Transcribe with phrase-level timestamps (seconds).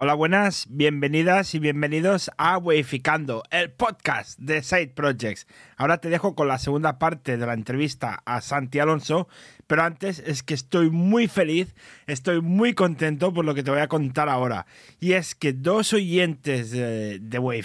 [0.00, 5.48] Hola, buenas, bienvenidas y bienvenidos a Weificando, el podcast de Side Projects.
[5.76, 9.26] Ahora te dejo con la segunda parte de la entrevista a Santi Alonso,
[9.66, 11.74] pero antes es que estoy muy feliz,
[12.06, 14.66] estoy muy contento por lo que te voy a contar ahora.
[15.00, 17.64] Y es que dos oyentes de, de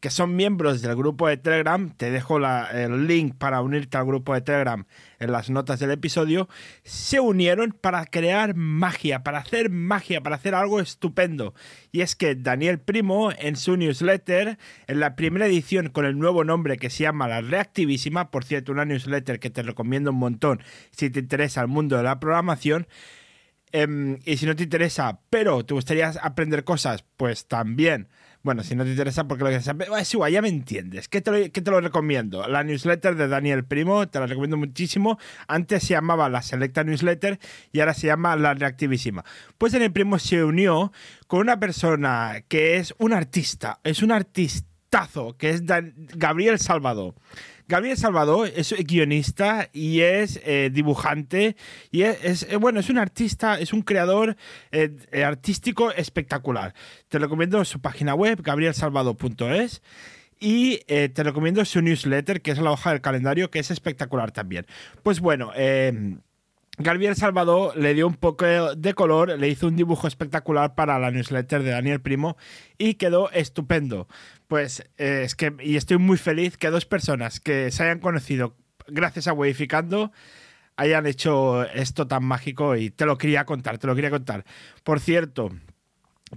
[0.00, 4.04] que son miembros del grupo de Telegram, te dejo la- el link para unirte al
[4.04, 4.84] grupo de Telegram
[5.20, 6.48] en las notas del episodio,
[6.82, 11.54] se unieron para crear magia, para hacer magia, para hacer algo estupendo.
[11.92, 16.42] Y es que Daniel Primo, en su newsletter, en la primera edición con el nuevo
[16.42, 20.62] nombre que se llama La Reactivísima, por cierto, una newsletter que te recomiendo un montón
[20.90, 22.88] si te interesa el mundo de la programación,
[23.72, 28.08] Em, y si no te interesa, pero te gustaría aprender cosas, pues también.
[28.42, 31.08] Bueno, si no te interesa, porque lo que se es igual, ya me entiendes.
[31.08, 32.48] ¿Qué te, lo, recomiendo?
[32.48, 35.18] La newsletter de Daniel Primo, te la recomiendo muchísimo.
[35.46, 37.38] Antes se llamaba la Selecta Newsletter
[37.70, 39.26] y ahora se llama la Reactivísima.
[39.58, 40.90] Pues Daniel Primo se unió
[41.26, 47.14] con una persona que es un artista, es un artistazo, que es Gabriel Salvador.
[47.70, 51.54] Gabriel Salvador es guionista y es eh, dibujante
[51.92, 54.36] y es, eh, bueno, es un artista, es un creador
[54.72, 54.90] eh,
[55.24, 56.74] artístico espectacular.
[57.08, 59.82] Te recomiendo su página web, gabrielsalvador.es.
[60.42, 64.64] Y te recomiendo su newsletter, que es la hoja del calendario, que es espectacular también.
[65.02, 65.52] Pues bueno,
[66.78, 71.10] Gabriel Salvador le dio un poco de color, le hizo un dibujo espectacular para la
[71.10, 72.38] newsletter de Daniel Primo
[72.78, 74.08] y quedó estupendo.
[74.50, 78.56] Pues eh, es que, y estoy muy feliz que dos personas que se hayan conocido
[78.88, 80.10] gracias a Weificando
[80.74, 84.44] hayan hecho esto tan mágico y te lo quería contar, te lo quería contar.
[84.82, 85.50] Por cierto,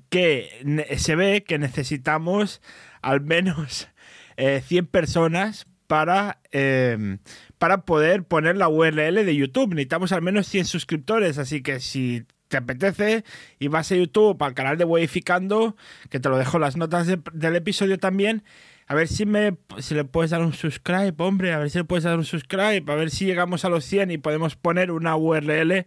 [0.10, 0.64] que
[0.96, 2.62] se ve que necesitamos
[3.02, 3.88] al menos
[4.38, 7.18] eh, 100 personas para, eh,
[7.58, 9.70] para poder poner la URL de YouTube.
[9.70, 13.24] Necesitamos al menos 100 suscriptores, así que si te apetece
[13.58, 15.76] y vas a YouTube al canal de Weificando,
[16.12, 18.44] que te lo dejo las notas de- del episodio también,
[18.86, 21.84] a ver si, me, si le puedes dar un subscribe, hombre, a ver si le
[21.84, 25.16] puedes dar un subscribe, a ver si llegamos a los 100 y podemos poner una
[25.16, 25.86] URL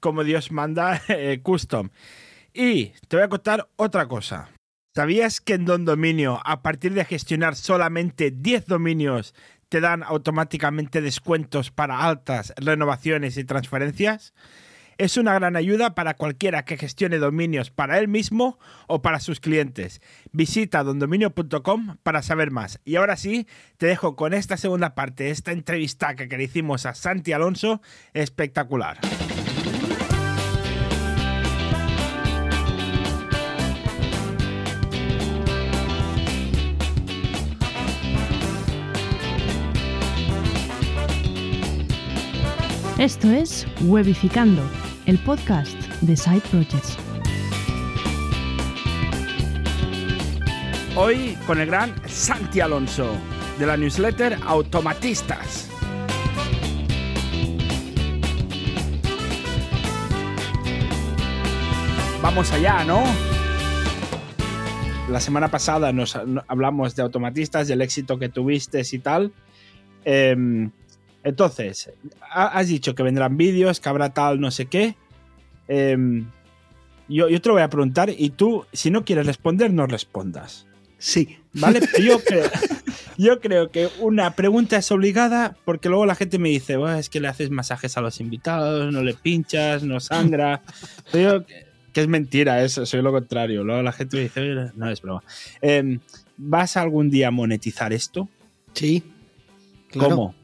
[0.00, 1.90] como Dios manda, eh, custom.
[2.54, 4.48] Y te voy a contar otra cosa.
[4.94, 9.34] ¿Sabías que en Don Dominio, a partir de gestionar solamente 10 dominios,
[9.68, 14.32] te dan automáticamente descuentos para altas, renovaciones y transferencias?
[14.98, 19.40] Es una gran ayuda para cualquiera que gestione dominios para él mismo o para sus
[19.40, 20.00] clientes.
[20.32, 22.80] Visita dondominio.com para saber más.
[22.84, 23.46] Y ahora sí,
[23.76, 27.82] te dejo con esta segunda parte, esta entrevista que le hicimos a Santi Alonso,
[28.14, 28.98] espectacular.
[42.98, 44.62] Esto es Webificando,
[45.06, 46.96] el podcast de Side Projects.
[50.96, 53.12] Hoy con el gran Santi Alonso,
[53.58, 55.68] de la newsletter Automatistas.
[62.22, 63.02] Vamos allá, ¿no?
[65.10, 69.32] La semana pasada nos no- hablamos de automatistas, del éxito que tuviste y tal.
[70.04, 70.70] Em,
[71.26, 71.90] entonces,
[72.30, 74.94] ha- has dicho que vendrán vídeos, que habrá tal, no sé qué.
[75.68, 76.26] Em,
[77.08, 80.66] yo, yo te lo voy a preguntar y tú, si no quieres responder, no respondas.
[80.98, 81.38] Sí.
[81.52, 81.80] ¿Vale?
[82.02, 82.48] Yo creo,
[83.18, 87.08] yo creo que una pregunta es obligada porque luego la gente me dice, "Buah, es
[87.10, 90.62] que le haces masajes a los invitados, no le pinchas, no sangra.
[91.14, 91.44] Yo,
[91.92, 93.62] que es mentira eso, soy lo contrario.
[93.64, 95.22] Luego la gente me dice, "Oye, no es broma.
[95.60, 96.00] Em,
[96.38, 98.28] ¿Vas algún día a monetizar esto?
[98.74, 99.02] Sí.
[99.88, 100.10] Claro.
[100.16, 100.34] ¿Cómo?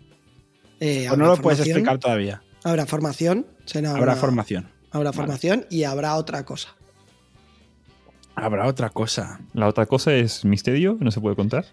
[0.85, 2.43] Eh, ¿O no habrá lo puedes formación, explicar todavía?
[2.65, 3.47] Habrá formación.
[3.67, 4.69] será Habrá una- formación.
[4.91, 5.17] Habrá Vale.
[5.17, 6.75] formación y habrá otra cosa.
[8.35, 9.41] Habrá otra cosa.
[9.53, 11.67] La otra cosa es misterio, no se puede contar.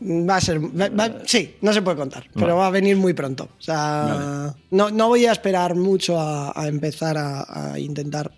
[0.00, 0.60] Va a ser.
[0.60, 3.48] va- va- sí, no se puede contar, pero va a venir muy pronto.
[3.58, 4.52] O sea, Vale.
[4.70, 8.32] no, no voy a esperar mucho a, a empezar a, a intentar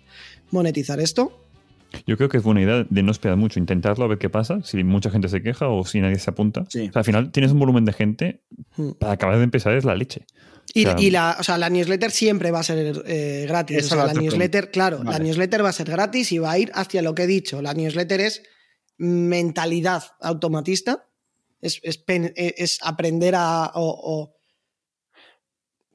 [0.49, 1.37] monetizar esto.
[2.07, 4.61] Yo creo que es buena idea de no esperar mucho, intentarlo a ver qué pasa,
[4.63, 6.63] si mucha gente se queja o si nadie se apunta.
[6.69, 6.87] Sí.
[6.89, 8.43] O sea, al final tienes un volumen de gente,
[8.75, 8.91] Hmm.
[8.99, 10.25] para acabar de empezar es la leche.
[10.73, 13.77] Y, O sea, y la, o sea, la newsletter siempre va a ser eh, gratis.
[13.77, 16.59] Esa O sea, la newsletter, claro, la newsletter va a ser gratis y va a
[16.59, 17.61] ir hacia lo que he dicho.
[17.61, 18.43] La newsletter es
[18.97, 21.07] mentalidad automatista.
[21.59, 24.35] Es, es pen- es aprender a o- o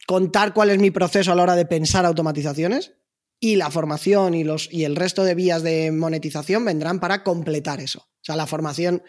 [0.06, 2.92] contar cuál es mi proceso a la hora de pensar automatizaciones.
[3.38, 7.80] Y la formación y, los, y el resto de vías de monetización vendrán para completar
[7.80, 8.00] eso.
[8.00, 9.02] O sea, la formación,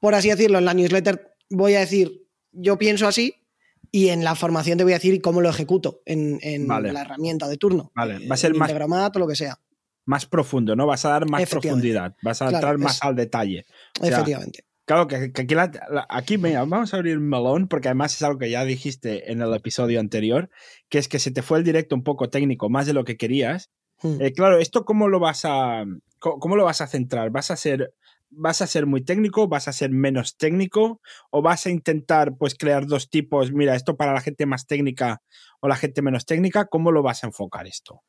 [0.00, 3.34] por así decirlo, en la newsletter voy a decir, yo pienso así,
[3.92, 6.92] y en la formación te voy a decir cómo lo ejecuto en, en Vale.
[6.92, 7.92] la herramienta de turno.
[7.94, 8.68] Vale, Eh, va a ser en más-
[9.14, 9.58] o lo que sea.
[10.06, 10.86] más profundo, ¿no?
[10.86, 13.64] Vas a dar más profundidad, vas a Claro, entrar más es- al detalle.
[14.00, 14.64] sea, Efectivamente.
[14.86, 18.14] Claro, que, que aquí, la- la- aquí mira, vamos a abrir un melón, porque además
[18.14, 20.48] es algo que ya dijiste en el episodio anterior,
[20.88, 23.16] que es que se te fue el directo un poco técnico, más de lo que
[23.16, 23.70] querías.
[24.02, 24.20] Mm.
[24.20, 25.84] Eh, claro, ¿esto cómo lo vas a
[26.20, 27.30] cómo, cómo lo vas a centrar?
[27.30, 27.92] ¿Vas a ser
[28.30, 31.00] vas a ser muy técnico, vas a ser menos técnico
[31.30, 35.22] o vas a intentar pues crear dos tipos, mira, esto para la gente más técnica
[35.60, 38.02] o la gente menos técnica, ¿cómo lo vas a enfocar esto?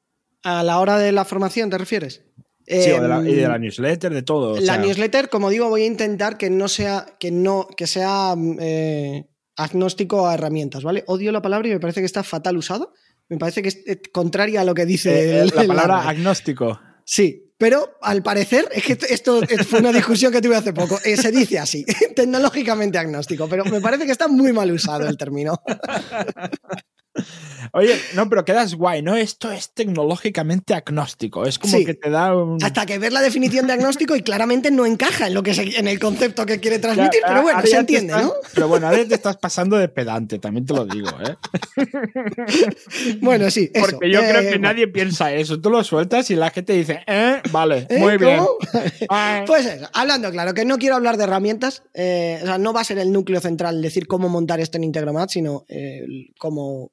[0.44, 2.26] A la hora de la formación, ¿te refieres?
[2.68, 4.52] Sí, de la, y de la Em, newsletter, de todo.
[4.54, 7.88] o la sea, newsletter, como digo, voy a intentar que no sea, que no, que
[7.88, 9.26] sea eh,
[9.56, 11.04] agnóstico a herramientas, ¿vale?
[11.08, 12.88] Odio la palabra y me parece que está fatal usada.
[13.30, 15.98] Me parece que es eh, contraria a lo que dice eh, el- la el palabra
[16.00, 16.10] árbol.
[16.10, 16.80] agnóstico.
[17.06, 21.00] Sí, pero al parecer, es que esto fue una discusión que tuve hace poco.
[21.06, 21.86] eh, se dice así,
[22.16, 25.60] tecnológicamente agnóstico, pero me parece que está muy mal usado el término.
[27.74, 29.16] Oye, no, pero quedas guay, ¿no?
[29.16, 31.46] Esto es tecnológicamente agnóstico.
[31.46, 31.84] Es como Sí.
[31.86, 32.64] que te da un.
[32.64, 35.78] Hasta que ves la definición de agnóstico y claramente no encaja en lo que se-
[35.78, 38.34] en el concepto que quiere transmitir, Ya, pero bueno, se entiende, estás- ¿no?
[38.54, 41.36] Pero bueno, ahora te estás pasando de pedante, también te lo digo, ¿eh?
[43.22, 43.86] Bueno, sí, eso.
[43.92, 44.68] Porque yo Eh, creo que bueno.
[44.70, 45.60] nadie piensa eso.
[45.60, 48.00] Tú lo sueltas y la gente dice, eh, vale, ¿Eh?
[48.00, 48.38] muy bien.
[49.10, 49.46] ¿Cómo?
[49.46, 52.82] Pues eso, hablando claro, que no quiero hablar de herramientas, eh, o sea, no va
[52.82, 56.02] a ser el núcleo central decir cómo montar esto en Integromat, sino eh,
[56.38, 56.92] cómo,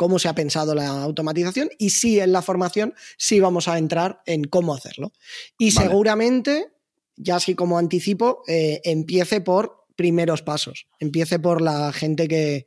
[0.00, 4.22] cómo se ha pensado la automatización y sí en la formación sí vamos a entrar
[4.24, 5.12] en cómo hacerlo.
[5.58, 5.88] Y Vale.
[5.88, 6.72] seguramente,
[7.16, 12.64] ya así como anticipo, eh, empiece por primeros pasos, empiece por la gente que,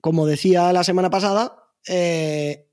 [0.00, 2.66] como decía la semana pasada, eh,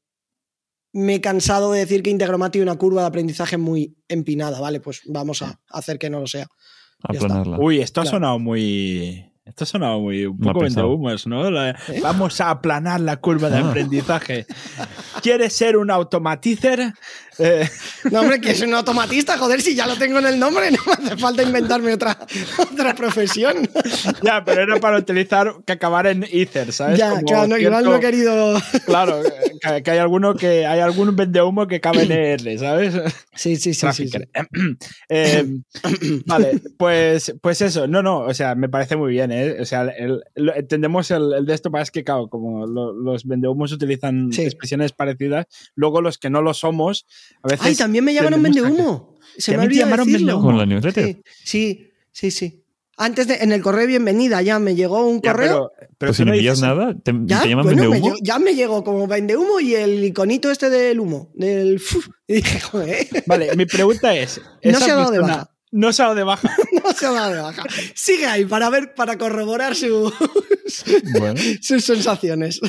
[0.93, 4.79] me he cansado de decir que Integromat tiene una curva de aprendizaje muy empinada, ¿vale?
[4.79, 6.47] Pues vamos a hacer que no lo sea.
[7.59, 9.26] Uy, esto ha sonado muy.
[9.47, 10.25] Esto ha sonado muy.
[10.25, 11.49] Un poco vendehumos, ¿no?
[11.49, 11.99] La- ¿Eh?
[12.01, 13.69] Vamos a aplanar la curva de Ah.
[13.69, 14.45] aprendizaje.
[15.21, 16.93] ¿Quieres ser un automatizer?
[17.39, 17.69] Eh,
[18.11, 20.77] No, hombre, que es un automatista, joder, si ya lo tengo en el nombre, no
[20.85, 22.17] me hace falta inventarme otra,
[22.59, 23.69] otra profesión.
[24.23, 26.97] ya, pero era para utilizar que acabar en ether, ¿sabes?
[26.97, 28.59] ya, Como claro, no, igual no he querido.
[28.85, 29.21] Claro,
[29.61, 32.95] que, que hay alguno que hay algún vendehumo que cabe en ER, ¿sabes?
[33.35, 33.87] Sí, sí, sí.
[33.93, 34.09] sí.
[35.09, 35.45] Eh,
[36.25, 39.36] vale, pues, pues eso, no, no, o sea, me parece muy bien, ¿eh?
[39.59, 40.21] O sea, el-
[40.55, 44.43] entendemos el, el de esto, para es que, claro, como lo- los vendehumos utilizan Sí.
[44.43, 45.45] expresiones parecidas,
[45.75, 47.05] luego los que no lo somos,
[47.43, 47.65] a veces.
[47.65, 49.15] Ay, también me llamaron vendehumo.
[49.37, 50.25] Se me ¿También te olvidó llamaron decirlo.
[50.27, 50.47] vendehumo?
[50.47, 51.05] Con la newsletter.
[51.05, 52.63] Sí, sí, sí, sí.
[52.99, 55.71] Antes de, en el correo de bienvenida ya me llegó un Ya, correo.
[55.77, 58.15] pero, pero tú si no envías dices- nada, te, Ya, te llaman bueno, me vendehumo.
[58.15, 61.79] llegó- ya me llegó como vendehumo y el iconito este del humo, del
[62.27, 64.41] y dije, joder, Vale, mi pregunta es.
[64.63, 65.51] No se ha dado de baja.
[65.71, 66.55] No se ha dado de baja.
[66.83, 67.63] no se ha dado de baja.
[67.95, 70.13] Sigue ahí para ver, para corroborar su-
[71.19, 72.59] Bueno, sus sensaciones.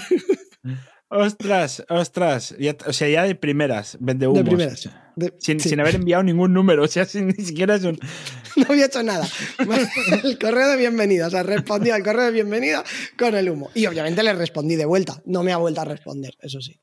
[1.10, 2.54] Ostras, ostras.
[2.58, 4.38] Ya- o sea, ya de primeras, vendehumos.
[4.42, 4.88] De primeras.
[5.16, 7.98] De- Sin, sí, sin haber enviado ningún número, o sea, sin, ni siquiera es un.
[8.56, 9.24] No había hecho nada.
[10.24, 12.82] El correo de bienvenida, o sea, respondí al correo de bienvenida
[13.16, 13.70] con el humo.
[13.74, 15.22] Y obviamente le respondí de vuelta.
[15.26, 16.80] No me ha vuelto a responder, eso sí.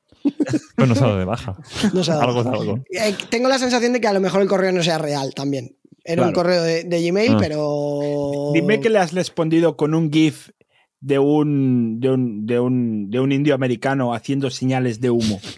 [0.74, 1.54] pero no se ha dado de baja.
[1.92, 2.56] No se ha dado algo es baja.
[2.58, 2.84] algo.
[2.90, 5.76] Eh, tengo la sensación de que a lo mejor el correo no sea real también.
[6.08, 7.38] Era un correo de, de Gmail, Ah.
[7.40, 8.50] pero.
[8.54, 10.50] Dime que le has respondido con un GIF
[11.00, 15.40] de un, de un, de un, de un indio americano haciendo señales de humo.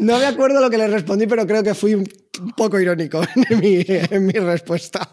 [0.00, 2.04] No me acuerdo lo que le respondí, pero creo que fui un
[2.56, 3.20] poco irónico
[3.50, 5.08] en mi, en mi respuesta.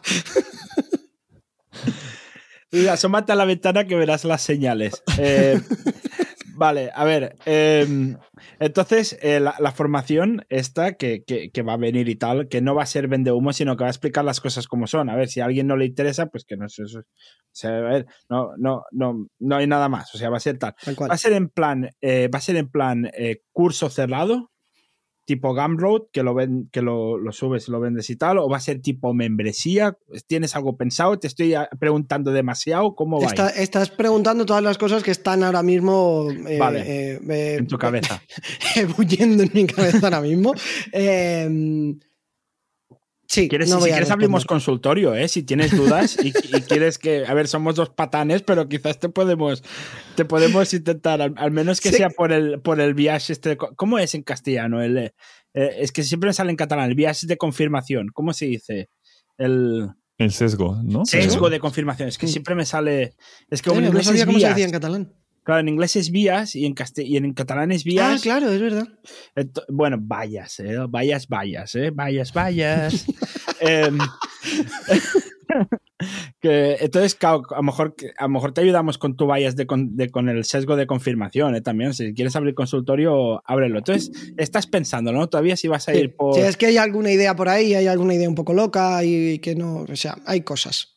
[2.92, 5.04] Asómate a la ventana que verás las señales.
[5.20, 5.60] Eh,
[6.58, 7.36] vale, a ver.
[7.46, 8.16] eh,
[8.60, 12.62] entonces, eh, la, la formación esta que, que- que va a venir y tal, que
[12.62, 15.10] no va a ser vende humo, sino que va a explicar las cosas como son.
[15.10, 16.84] A ver, si a alguien no le interesa, pues que no sé.
[16.84, 20.14] eso- O sea, a ver, no, no, no, no hay nada más.
[20.14, 20.76] O sea, va a ser tal.
[20.84, 21.10] Tal cual.
[21.10, 24.52] Va a ser en plan, eh, va a ser en plan eh, curso cerrado,
[25.28, 28.48] tipo Gumroad, que lo ven, que lo, lo subes y lo vendes y tal, o
[28.48, 29.98] va a ser tipo membresía.
[30.26, 31.20] ¿Tienes algo pensado?
[31.20, 32.96] Te estoy ah, preguntando demasiado.
[32.96, 33.28] ¿Cómo va?
[33.28, 36.80] Está- estás preguntando todas las cosas que están ahora mismo eh, Vale.
[36.80, 38.24] eh, eh, en tu cabeza?
[38.78, 40.54] ebulliendo en mi cabeza ahora mismo.
[43.28, 44.48] Eh, sí, ¿Quieres, no si quieres abrimos responder.
[44.48, 45.28] consultorio, ¿eh?
[45.28, 49.10] Si tienes dudas y, y quieres que, a ver, somos dos patanes, pero quizás te
[49.10, 49.64] podemos,
[50.16, 51.98] te podemos intentar, al, al menos que Sí.
[51.98, 53.58] sea por el, por el viaje este.
[53.58, 54.82] ¿Cómo es en castellano?
[54.82, 55.12] El, eh,
[55.54, 58.08] es que siempre me sale en catalán, el viaje de confirmación.
[58.14, 58.90] ¿Cómo se dice?
[59.38, 61.06] El El sesgo, ¿no?
[61.06, 62.08] sesgo de confirmación.
[62.10, 63.14] Es que siempre me sale.
[63.50, 65.14] Es que Eh, en no inglés sabía es cómo se decía en catalán.
[65.48, 68.22] Claro, en inglés es vías y en, y en catalán es Ah, vías.
[68.22, 68.86] claro, es verdad.
[69.70, 70.76] Bueno, vayas, ¿eh?
[70.90, 71.90] Vayas, vayas, ¿eh?
[71.92, 73.06] Vayas, vayas.
[73.62, 73.98] Em,
[76.42, 79.66] Que, entonces, claro, a lo, mejor, a lo mejor te ayudamos con tu bias de
[79.66, 81.62] con, de, con el sesgo de confirmación ¿eh?
[81.62, 81.94] también.
[81.96, 83.80] Si quieres abrir consultorio, ábrelo.
[83.80, 85.28] Entonces, estás pensando, ¿no?
[85.28, 86.00] Todavía si vas a Sí.
[86.00, 86.36] ir por.
[86.36, 89.40] Si es que hay alguna idea por ahí, hay alguna idea un poco loca y
[89.40, 89.86] que no.
[89.90, 90.97] O sea, hay cosas.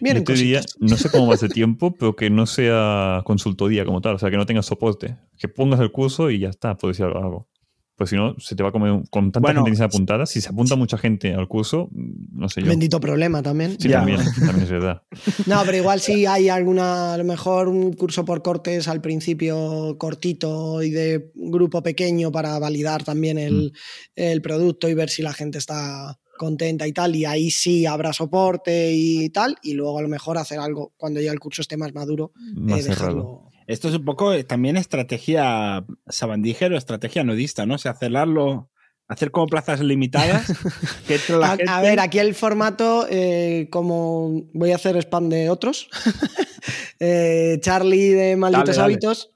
[0.00, 4.00] Yo te diría, no sé cómo va ese tiempo, pero que no sea consultoría como
[4.00, 5.16] tal, o sea, que no tenga soporte.
[5.38, 7.48] Que pongas el curso y ya está, puedes decir algo.
[7.96, 9.84] Pues si no, se te va a comer un- con tanta Bueno, gente que se
[9.84, 10.26] apuntada.
[10.26, 12.66] Si se apunta mucha gente al curso, mm, no sé yo.
[12.66, 13.76] Bendito problema también.
[13.80, 13.98] Sí, Ya.
[13.98, 15.02] también, también es verdad.
[15.46, 19.96] No, pero igual sí hay alguna, a lo mejor un curso por cortes al principio
[19.96, 23.72] cortito y de grupo pequeño para validar también el,
[24.16, 27.16] el producto y ver si la gente está contenta y tal.
[27.16, 29.56] Y ahí sí habrá soporte y tal.
[29.62, 32.32] Y luego a lo mejor hacer algo cuando ya el curso esté más maduro.
[32.54, 33.50] Más eh, dejarlo.
[33.66, 37.76] Esto es un poco eh, también estrategia sabandígero, estrategia nudista, ¿no?
[37.76, 38.70] O sea, hacerlo,
[39.08, 40.52] hacer como plazas limitadas.
[41.06, 41.72] que entre la A, gente...
[41.72, 45.88] a ver, aquí el formato, eh, como voy a hacer spam de otros.
[47.00, 48.94] Eh, Charlie de Malditos Dale, dale.
[48.94, 49.30] Hábitos.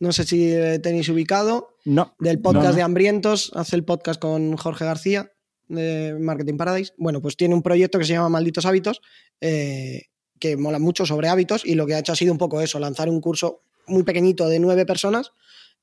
[0.00, 0.50] No sé si
[0.82, 1.68] tenéis ubicado.
[1.84, 2.16] No.
[2.18, 2.76] del podcast No, no.
[2.76, 5.31] de Hambrientos, hace el podcast con Jorge García
[5.74, 6.92] de Marketing Paradise.
[6.96, 9.00] Bueno, pues tiene un proyecto que se llama Malditos Hábitos,
[9.40, 10.02] eh,
[10.38, 12.78] que mola mucho sobre hábitos y lo que ha hecho ha sido un poco eso,
[12.78, 15.32] lanzar un curso muy pequeñito de nueve personas.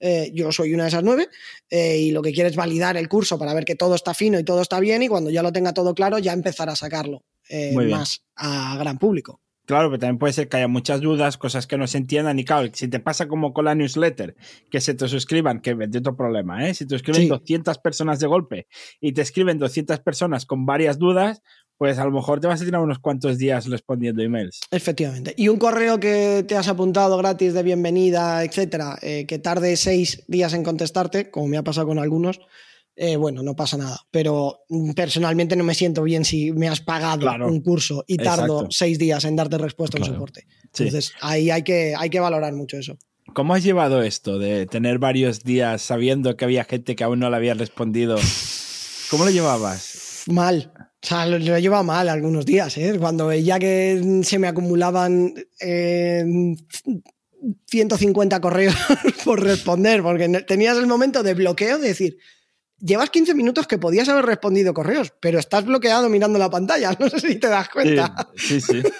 [0.02, 1.28] Eh, yo soy una de esas nueve
[1.70, 4.40] eh, y lo que quiere es validar el curso para ver que todo está fino
[4.40, 7.26] y todo está bien y cuando ya lo tenga todo claro ya empezar a sacarlo
[7.74, 9.42] más a gran público.
[9.70, 12.40] Claro, pero también puede ser que haya muchas dudas, cosas que no se entiendan.
[12.40, 14.36] Y claro, si te pasa como con la newsletter,
[14.72, 16.74] que se te suscriban, que es otro problema, ¿eh?
[16.74, 17.28] Si te suscriben Sí.
[17.28, 18.66] 200 personas de golpe
[19.00, 21.44] y te escriben 200 personas con varias dudas,
[21.78, 24.60] pues a lo mejor te vas a tirar unos cuantos días respondiendo emails.
[24.72, 25.36] Efectivamente.
[25.38, 30.24] Y un correo que te has apuntado gratis de bienvenida, etcétera, eh, que tarde seis
[30.28, 32.40] días en contestarte, como me ha pasado con algunos,
[33.02, 33.98] eh, bueno, no pasa nada.
[34.12, 37.48] Pero mm, personalmente no me siento bien si me has pagado Claro.
[37.48, 38.68] un curso y tardo Exacto.
[38.72, 40.46] seis días en darte respuesta a un soporte.
[40.74, 40.84] Sí.
[40.84, 42.98] Entonces, ahí hay que, hay que valorar mucho eso.
[43.34, 47.30] ¿Cómo has llevado esto de tener varios días sabiendo que había gente que aún no
[47.30, 48.18] le había respondido?
[49.10, 50.24] ¿Cómo lo llevabas?
[50.28, 50.74] Mal.
[51.02, 52.98] O sea, lo, llevado mal algunos días, ¿eh?
[53.00, 56.26] Cuando veía que se me acumulaban eh,
[57.68, 58.76] 150 correos
[59.24, 62.18] por responder, porque tenías el momento de bloqueo de decir,
[62.82, 67.10] llevas 15 minutos que podías haber respondido correos, pero estás bloqueado mirando la pantalla, no
[67.10, 68.30] sé si te das cuenta.
[68.36, 68.82] Sí, sí.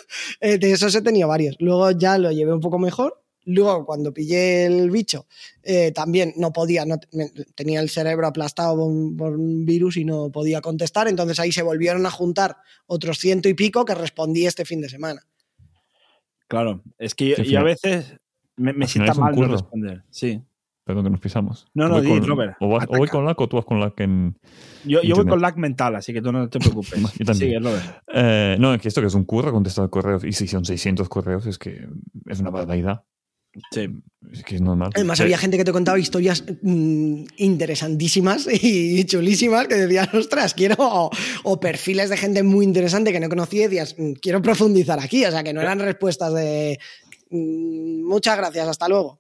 [0.42, 1.56] Eh, de esos he tenido varios.
[1.60, 3.22] Luego ya lo llevé un poco mejor.
[3.46, 5.26] Luego, cuando pillé el bicho,
[5.64, 9.98] eh, también no podía, no, me- tenía el cerebro aplastado por un, por un virus
[9.98, 11.08] y no podía contestar.
[11.08, 14.90] Entonces ahí se volvieron a juntar otros ciento y pico que respondí este fin de
[14.90, 15.26] semana.
[16.48, 18.14] Claro, es que yo, a veces
[18.56, 20.04] me, me sienta mal no responder.
[20.10, 20.42] Sí.
[20.90, 21.68] Perdón que nos pisamos.
[21.76, 23.80] No, no, di, con- Robert, O, vas- o voy con LAC o tú vas con
[23.80, 24.36] LAC en...
[24.86, 27.00] Yo, yo voy con lag mental, así que tú no te preocupes.
[27.16, 27.64] Yo también.
[27.64, 27.76] Sigue.
[28.12, 30.24] Eh, no, es que esto que es un curro contestar correos.
[30.24, 31.88] Y si son 600 correos, es que
[32.26, 33.04] es una barbaridad.
[33.72, 33.88] Sí.
[34.32, 34.90] Es que es normal.
[34.96, 40.56] Además, Eh, había gente que te contaba historias mm, interesantísimas y chulísimas que decían, ostras,
[40.56, 40.74] quiero.
[40.80, 41.12] O,
[41.44, 45.24] o perfiles de gente muy interesante que no conocía y decías, "Mm, quiero profundizar aquí.
[45.24, 46.80] O sea, que no eran respuestas de.
[47.30, 49.20] mm, Muchas gracias, hasta luego.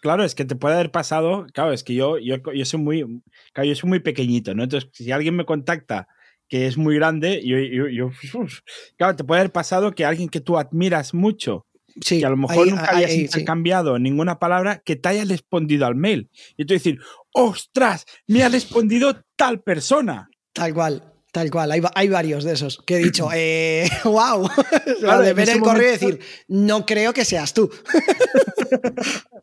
[0.00, 3.22] Claro, es que te puede haber pasado, claro, es que yo, yo, yo soy muy,
[3.52, 4.62] claro, yo soy muy pequeñito, ¿no?
[4.64, 6.06] Entonces, si alguien me contacta
[6.48, 8.10] que es muy grande, yo, yo,
[8.96, 11.66] claro, te puede haber pasado que alguien que tú admiras mucho,
[12.00, 13.22] Sí, que a lo mejor ahí- nunca ahí- hayas ahí, sí.
[13.24, 16.30] intercambiado ninguna palabra, que te haya respondido al mail.
[16.56, 17.00] Y tú decir,
[17.32, 20.30] ostras, me ha respondido tal persona.
[20.52, 21.02] Tal cual,
[21.32, 21.72] tal cual.
[21.72, 24.48] Hay, hay varios de esos que he dicho, eh, wow.
[25.00, 27.68] Claro, de ver el correo y decir, no creo que seas tú.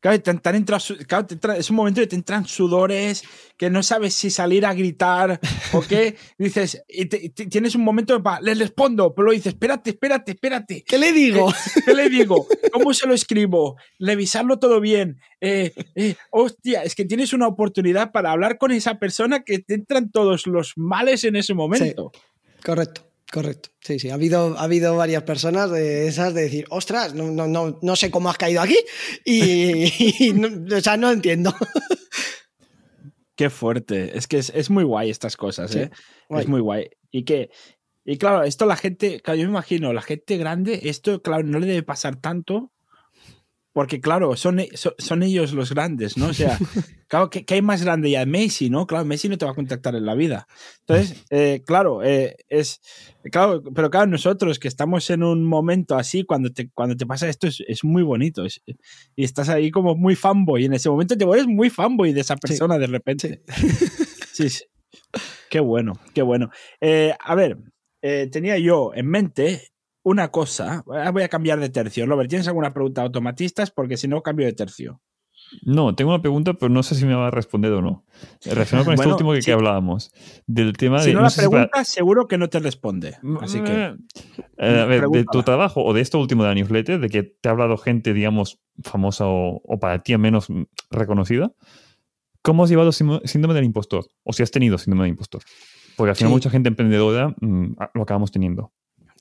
[0.00, 2.46] Claro, te, te han entrado su- claro, te entra- es un momento que te entran
[2.46, 3.22] sudores,
[3.56, 5.38] que no sabes si salir a gritar
[5.72, 6.16] o qué.
[6.38, 10.84] Dices, y te- tienes un momento para, le respondo, pero luego dices, espérate, espérate, espérate.
[10.86, 11.52] ¿Qué le digo?
[11.84, 12.46] ¿Qué le digo?
[12.72, 13.76] ¿Cómo se lo escribo?
[13.98, 15.18] Revisarlo todo bien.
[15.40, 19.74] Eh, eh, hostia, es que tienes una oportunidad para hablar con esa persona que te
[19.74, 22.10] entran todos los males en ese momento.
[22.64, 23.70] Correcto, correcto.
[23.80, 24.10] Sí, sí.
[24.10, 27.96] Ha habido, ha habido varias personas de esas de decir, ostras, no, no, no, no
[27.96, 28.76] sé cómo has caído aquí.
[29.24, 31.52] Y, y no- o sea, no entiendo.
[33.34, 34.16] Qué fuerte.
[34.16, 35.90] Es que es, es muy guay estas cosas, Sí, ¿eh?
[36.28, 36.42] guay.
[36.42, 36.90] Es muy guay.
[37.10, 37.50] Y que,
[38.04, 41.58] y claro, esto la gente, claro, yo me imagino, la gente grande, esto, claro, no
[41.58, 42.70] le debe pasar tanto.
[43.72, 46.26] Porque, claro, son, e- son, son ellos los grandes, ¿no?
[46.26, 46.58] O sea,
[47.08, 48.26] claro, ¿qué, qué hay más grande ya?
[48.26, 48.86] Messi, ¿no?
[48.86, 50.46] Claro, Messi no te va a contactar en la vida.
[50.80, 52.80] Entonces, eh, claro, eh, es.
[53.30, 57.28] Claro, pero claro, nosotros que estamos en un momento así, cuando te, cuando te pasa
[57.28, 58.44] esto, es, es muy bonito.
[58.44, 58.60] es-
[59.16, 60.64] y estás ahí como muy fanboy.
[60.66, 63.42] En ese momento te vuelves muy fanboy de esa persona de repente.
[64.32, 64.64] Sí, sí.
[65.50, 66.48] Qué bueno, qué bueno.
[66.80, 67.58] Eh, a ver,
[68.00, 69.71] eh, tenía yo en mente
[70.02, 70.84] una cosa.
[70.92, 72.06] Ah, Voy a cambiar de tercio.
[72.06, 73.70] Robert, ¿tienes alguna pregunta automatistas?
[73.70, 75.00] Porque si no, cambio de tercio.
[75.66, 78.06] No, tengo una pregunta, pero no sé si me va a responder o no.
[78.44, 79.46] Relacionado con esto Bueno, último que, sí.
[79.46, 80.10] que hablábamos.
[80.46, 81.12] Del tema Si de.
[81.14, 83.18] no, no la sé si para- pregunta, seguro que no te responde.
[83.40, 83.94] Así que.
[84.56, 87.22] Eh, a ver, de tu trabajo o de esto último de la newsletter, de que
[87.24, 91.52] te ha hablado gente, digamos, famosa o, o para ti menos mm, reconocida,
[92.40, 94.06] ¿cómo has llevado síndrome del impostor?
[94.24, 95.42] O si has tenido síndrome del impostor.
[95.96, 96.34] Porque al final Sí.
[96.36, 98.72] mucha gente emprendedora mm, a- lo acabamos teniendo.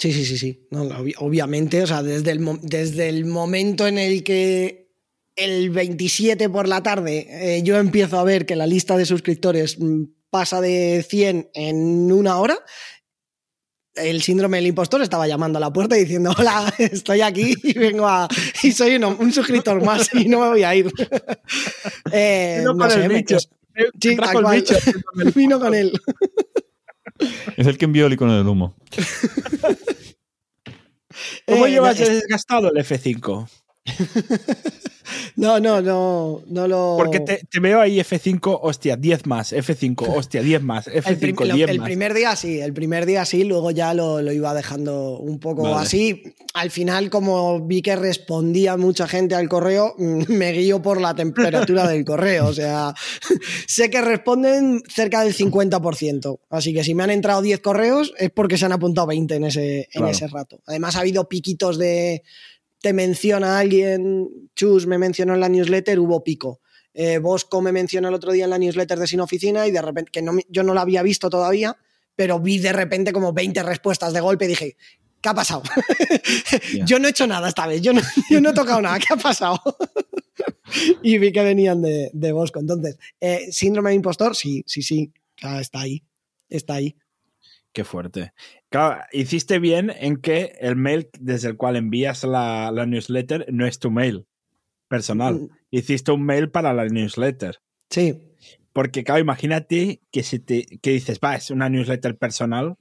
[0.01, 0.67] Sí, sí, sí, sí.
[0.72, 4.89] No, obvi- obviamente, o sea, desde el, desde el momento en el que
[5.36, 9.79] el 27 por la tarde eh, yo empiezo a ver que la lista de suscriptores
[9.79, 12.58] mm, pasa de 100 en una hora,
[13.93, 18.08] el síndrome del impostor estaba llamando a la puerta diciendo, hola, estoy aquí y vengo
[18.08, 18.27] a...
[18.63, 20.91] y soy un suscriptor más y no me voy a ir.
[22.13, 23.38] Eh, no con sé, el me- bicho.
[23.39, 24.15] Sí.
[25.36, 25.91] Vino con él.
[27.57, 28.75] Es el que envió el icono del humo.
[31.47, 33.47] ¿Cómo Eh, llevas desgastado el F5?
[35.35, 36.95] No, no, no, no lo...
[36.97, 41.35] Porque te, te veo ahí F5, hostia, 10 más, F5, hostia, 10 más, El, prim-
[41.35, 41.85] F5, lo- 10 el más.
[41.85, 45.63] primer día sí, el primer día sí, luego ya lo, lo iba dejando un poco
[45.63, 45.75] Vale.
[45.85, 46.23] así.
[46.53, 51.88] Al final, como vi que respondía mucha gente al correo, me guío por la temperatura
[51.88, 52.47] del correo.
[52.47, 52.93] O sea,
[53.67, 56.39] sé que responden cerca del 50%.
[56.50, 59.43] Así que si me han entrado 10 correos es porque se han apuntado 20 en
[59.45, 60.07] ese, en Claro.
[60.09, 60.61] ese rato.
[60.67, 62.23] Además, ha habido piquitos de.
[62.81, 66.61] Te menciona alguien, Chus me mencionó en la newsletter, hubo pico.
[66.93, 69.81] Eh, Bosco me mencionó el otro día en la newsletter de Sin Oficina y de
[69.81, 71.77] repente, que no, yo no lo había visto todavía,
[72.15, 74.75] pero vi de repente como 20 respuestas de golpe y dije,
[75.21, 75.63] ¿qué ha pasado?
[76.85, 79.13] Yo no he hecho nada esta vez, yo no, yo no he tocado nada, ¿qué
[79.13, 79.61] ha pasado?
[81.03, 82.59] y vi que venían de, de Bosco.
[82.59, 85.11] Entonces, eh, síndrome de impostor, sí, sí, sí,
[85.59, 86.03] está ahí,
[86.50, 86.95] está ahí.
[87.73, 88.33] Qué fuerte.
[88.69, 93.65] Claro, hiciste bien en que el mail desde el cual envías la, la newsletter no
[93.65, 94.25] es tu mail
[94.89, 95.35] personal.
[95.35, 95.49] Mm.
[95.71, 97.59] Hiciste un mail para la newsletter.
[97.89, 98.17] Sí,
[98.73, 102.75] Porque, claro, imagínate que si te que dices, va, es una newsletter personal.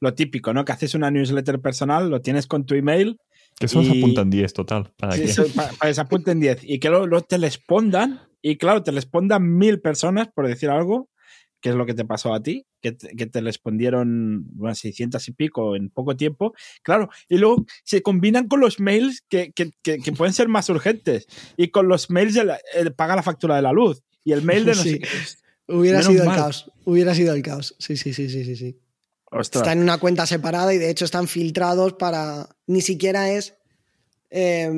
[0.00, 0.64] Lo típico, ¿no?
[0.64, 3.18] Que haces una newsletter personal, lo tienes con tu email,
[3.58, 4.92] Que eso nos Y- apuntan 10 total.
[4.96, 5.32] ¿Para qué?
[5.54, 8.20] para, que se apunten 10 y que luego, luego te respondan.
[8.42, 11.08] Y claro, te respondan mil personas, por decir algo,
[11.60, 15.26] que es lo que te pasó a ti, que te, que te respondieron bueno, 600
[15.28, 16.52] y pico en poco tiempo.
[16.82, 20.68] Claro, y luego se combinan con los mails que, que- que- que pueden ser más
[20.68, 24.32] urgentes y con los mails de la- eh, paga la factura de la luz y
[24.32, 24.90] el mail de no Sí.
[24.90, 25.08] sé qué.
[25.68, 26.34] hubiera Menos sido mal.
[26.36, 27.74] el caos, hubiera sido el caos.
[27.78, 28.78] Sí, sí, sí, sí, sí, sí.
[29.30, 29.62] Ostras.
[29.62, 32.48] Está en una cuenta separada y de hecho están filtrados para.
[32.66, 33.54] Ni siquiera es.
[34.36, 34.68] Eh,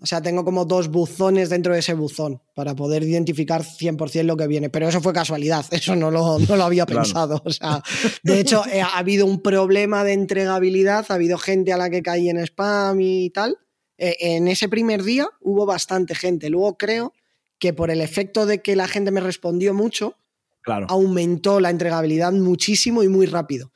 [0.00, 4.38] o sea, tengo como dos buzones dentro de ese buzón para poder identificar 100% lo
[4.38, 4.70] que viene.
[4.70, 7.02] Pero eso fue casualidad, eso no lo, no lo había Claro.
[7.02, 7.42] pensado.
[7.44, 7.82] O sea,
[8.22, 12.02] de hecho, eh, ha habido un problema de entregabilidad, ha habido gente a la que
[12.02, 13.58] caí en spam y tal.
[13.98, 16.48] Eh, en ese primer día hubo bastante gente.
[16.48, 17.12] Luego creo
[17.58, 20.16] que por el efecto de que la gente me respondió mucho,
[20.62, 20.86] Claro.
[20.88, 23.72] aumentó la entregabilidad muchísimo y muy rápido.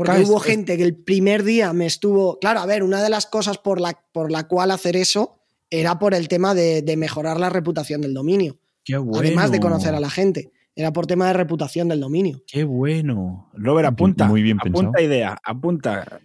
[0.00, 2.38] Porque Claro, hubo es- gente que el primer día me estuvo.
[2.38, 5.98] Claro, a ver, una de las cosas por la, por la cual hacer eso era
[5.98, 8.56] por el tema de, de mejorar la reputación del dominio.
[8.82, 9.18] Qué bueno.
[9.18, 10.52] Además de conocer a la gente.
[10.74, 12.42] Era por tema de reputación del dominio.
[12.46, 13.50] Qué bueno.
[13.52, 14.26] Robert, apunta.
[14.26, 15.04] Muy bien apunta pensado.
[15.04, 16.20] idea, apunta.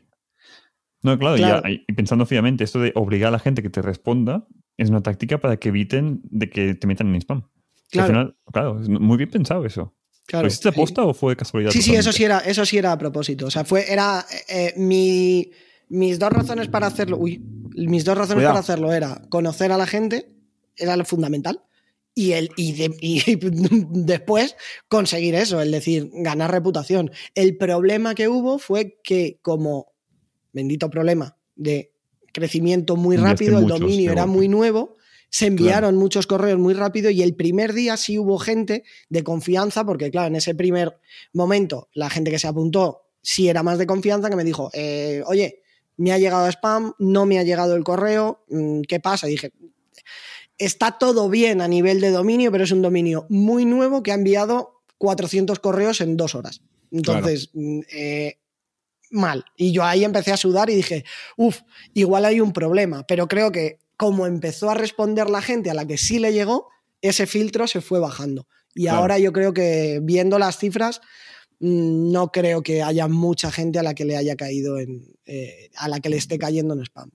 [1.01, 4.89] No, claro, y pensando fríamente, esto de obligar a la gente que te responda es
[4.89, 7.43] una táctica para que eviten de que te metan en spam.
[7.91, 8.07] Claro.
[8.07, 9.93] final, claro, es muy bien pensado eso.
[10.27, 10.43] Claro.
[10.43, 11.71] ¿Lo hiciste aposta o fue de casualidad?
[11.71, 13.45] Sí, sí, eso sí era, eso sí era a propósito.
[13.45, 15.51] O sea, fue, era eh, mi,
[15.89, 17.17] mis dos razones para hacerlo.
[17.17, 17.39] Uy,
[17.75, 18.53] mis dos razones Cuidado.
[18.53, 20.31] para hacerlo era conocer a la gente,
[20.75, 21.61] era lo fundamental.
[22.17, 23.21] Y, el, y, de- y
[23.91, 24.55] después
[24.87, 27.11] conseguir eso, es decir, ganar reputación.
[27.35, 29.91] El problema que hubo fue que, como
[30.53, 31.91] bendito problema de
[32.33, 34.95] crecimiento muy rápido, el dominio era muy nuevo,
[35.35, 39.83] se enviaron muchos correos muy rápido y el primer día sí hubo gente de confianza,
[39.83, 40.97] porque claro, en ese primer
[41.33, 45.23] momento la gente que se apuntó sí era más de confianza, que me dijo, eh,
[45.25, 45.61] oye,
[45.97, 49.27] me ha llegado spam, no me ha llegado el correo, mm, ¿qué pasa?
[49.27, 49.51] Y dije,
[50.57, 54.15] está todo bien a nivel de dominio, pero es un dominio muy nuevo que ha
[54.15, 56.61] enviado 400 correos en dos horas.
[56.91, 58.37] Entonces, mm, eh,
[59.11, 59.43] mal.
[59.57, 61.03] Y yo ahí empecé a sudar y dije,
[61.35, 61.59] uff,
[61.93, 65.85] igual hay un problema, pero creo que como empezó a responder la gente a la
[65.85, 66.69] que sí le llegó,
[67.01, 68.47] ese filtro se fue bajando.
[68.73, 68.99] Y Claro.
[68.99, 71.01] ahora yo creo que viendo las cifras,
[71.59, 75.69] mm, no creo que haya mucha gente a la que le haya caído en, eh,
[75.77, 77.11] a la que le esté cayendo en spam.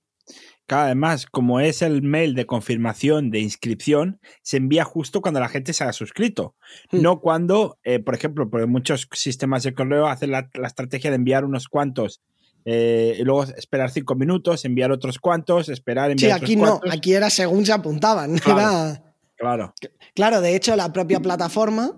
[0.66, 5.48] Claro, además, como es el mail de confirmación de inscripción, se envía justo cuando la
[5.48, 6.54] gente se ha suscrito.
[6.92, 7.02] Hmm.
[7.02, 11.16] No cuando, eh, por ejemplo, porque muchos sistemas de correo hacen la, la estrategia de
[11.16, 12.20] enviar unos cuantos
[12.64, 16.62] eh, y luego esperar cinco minutos, enviar otros cuantos, esperar, enviar Sí, otros aquí no,
[16.78, 16.92] cuantos.
[16.92, 18.34] aquí era según se apuntaban.
[18.44, 18.60] Claro.
[18.60, 19.04] Era-
[19.36, 19.72] Claro.
[20.14, 21.96] Claro, de hecho, la propia plataforma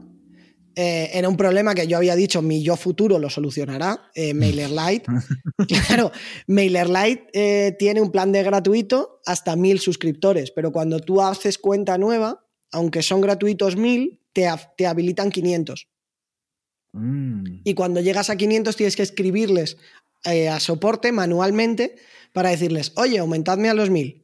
[0.77, 5.07] eh, era un problema que yo había dicho, mi yo futuro lo solucionará, eh, MailerLite.
[5.88, 6.12] claro,
[6.46, 11.98] MailerLite eh, tiene un plan de gratuito hasta mil suscriptores, pero cuando tú haces cuenta
[11.98, 15.88] nueva, aunque son gratuitos mil, te, te habilitan 500.
[16.92, 17.62] Mm.
[17.64, 19.79] Y cuando llegas a 500 tienes que escribirles
[20.25, 21.97] eh, a soporte manualmente
[22.33, 24.19] para decirles, oye, aumentadme a los mil.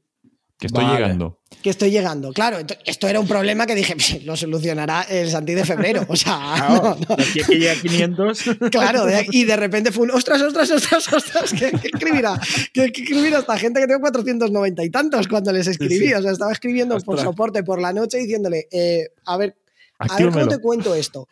[0.58, 0.96] Que estoy Vale.
[0.98, 1.38] llegando.
[1.62, 2.32] que estoy llegando.
[2.32, 6.04] Claro, esto era un problema que dije, "Pff, lo solucionará el Santi de febrero.
[6.08, 7.16] O sea, Claro, no, no.
[7.16, 8.42] de aquí a que a 500.
[8.72, 12.40] Claro, de- y de repente fue un ostras, ostras, ostras, ostras, ¿qué, qué escribirá?
[12.72, 15.96] ¿Qué, qué escribirá esta gente que tengo 490 y tantos cuando les escribí?
[15.98, 16.14] Sí, sí.
[16.14, 19.56] O sea, estaba escribiendo por soporte por la noche diciéndole, eh, a ver,
[20.00, 21.28] a ver cómo te cuento esto.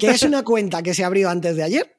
[0.00, 1.96] Que es una cuenta que se abrió antes de ayer,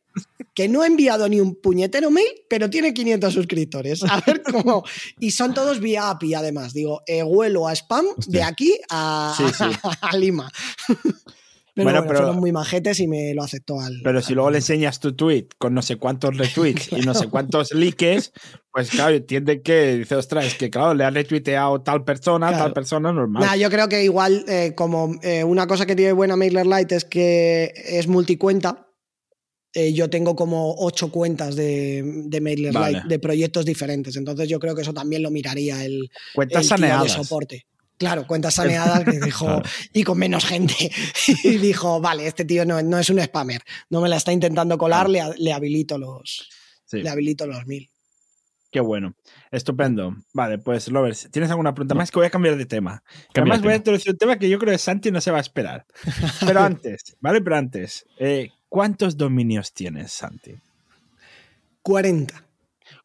[0.53, 4.03] que no ha enviado ni un puñetero mail, pero tiene 500 suscriptores.
[4.03, 4.83] A ver cómo.
[5.19, 6.73] Y son todos vía API, además.
[6.73, 9.63] Digo, eh, huelo a spam de aquí a, Sí, sí.
[10.01, 10.51] a Lima.
[10.87, 14.01] Pero Bueno, bueno, pero- fueron muy majetes y me lo aceptó al.
[14.03, 17.13] Pero si al luego le enseñas tu tweet con no sé cuántos retweets y no
[17.13, 18.31] sé cuántos likes,
[18.71, 22.63] pues claro, entiende que dice, ostras, es que claro, le ha retuiteado tal persona, Claro.
[22.63, 23.43] tal persona normal.
[23.45, 27.05] Nah, yo creo que igual, eh, como eh, una cosa que tiene buena MailerLite es
[27.05, 28.86] que es multicuenta.
[29.73, 33.01] Eh, yo tengo como ocho cuentas de, de MailerLite, Vale.
[33.07, 34.15] de proyectos diferentes.
[34.15, 37.11] Entonces yo creo que eso también lo miraría el, Cuentas el tío de saneadas.
[37.11, 37.65] soporte.
[37.97, 39.63] Claro, cuentas saneadas que dijo, Claro.
[39.93, 40.75] y con menos gente.
[41.43, 44.77] y dijo, vale, este tío no, no es un spammer, no me la está intentando
[44.77, 46.47] colar, le, le habilito los,
[46.85, 47.89] Sí, le habilito los mil.
[48.71, 49.15] qué bueno.
[49.51, 50.15] Estupendo.
[50.33, 52.11] Vale, pues Robert, ¿tienes alguna pregunta más?
[52.11, 53.01] Que voy a cambiar de tema.
[53.33, 53.77] Cambia Además, de voy a tema.
[53.77, 55.85] introducir un tema que yo creo que Santi no se va a esperar.
[56.45, 57.41] Pero antes, ¿vale?
[57.41, 60.55] Pero antes, eh, ¿cuántos dominios tienes, Santi?
[61.81, 62.45] 40.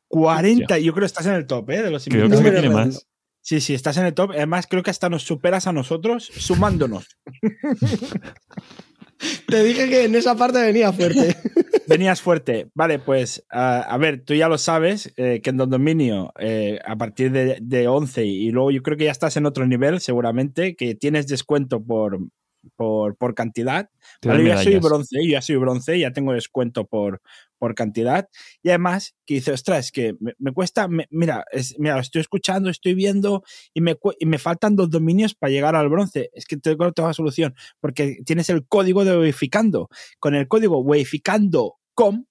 [0.09, 1.83] 40, yo creo que estás en el top, ¿eh?
[1.83, 3.07] De los Creo que tiene más.
[3.40, 4.33] Sí, sí, estás en el top.
[4.33, 7.16] Además, creo que hasta nos superas a nosotros sumándonos.
[9.46, 11.37] Te dije que en esa parte venía fuerte.
[11.88, 12.70] Venías fuerte.
[12.75, 16.79] Vale, pues ah, a ver, tú ya lo sabes, eh, que en Don Dominio, eh,
[16.85, 20.01] a partir de, de 11 y luego yo creo que ya estás en otro nivel,
[20.01, 22.18] seguramente, que tienes descuento por,
[22.77, 23.88] por, por cantidad.
[24.22, 27.20] Vale, yo ya soy bronce, yo ya soy bronce, ya tengo descuento por,
[27.59, 28.29] por cantidad.
[28.62, 32.20] Y además, que dice, ostras, es que me, me cuesta, me- mira, es, mira, estoy
[32.20, 33.42] escuchando, estoy viendo
[33.75, 36.31] y me, y me faltan dos dominios para llegar al bronce.
[36.33, 39.88] Es que tengo toda la solución, porque tienes el código de Weificando.
[40.18, 42.25] Con el código weificando.com,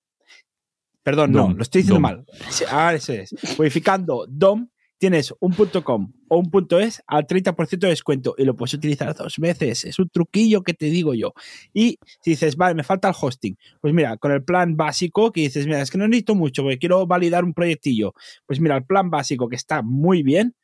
[1.04, 2.02] perdón, no, lo estoy diciendo dom.
[2.02, 2.26] mal.
[2.70, 3.34] Ah, ese es.
[3.58, 4.70] Weificando DOM,
[5.02, 9.16] tienes un punto .com o un .es al 30% de descuento y lo puedes utilizar
[9.16, 9.84] dos veces.
[9.84, 11.34] Es un truquillo que te digo yo.
[11.74, 15.42] Y si dices, vale, me falta el hosting, pues mira, con el plan básico que
[15.42, 18.14] dices, mira, es que no necesito mucho porque quiero validar un proyectillo.
[18.46, 20.56] Pues mira, el plan básico que está muy bien,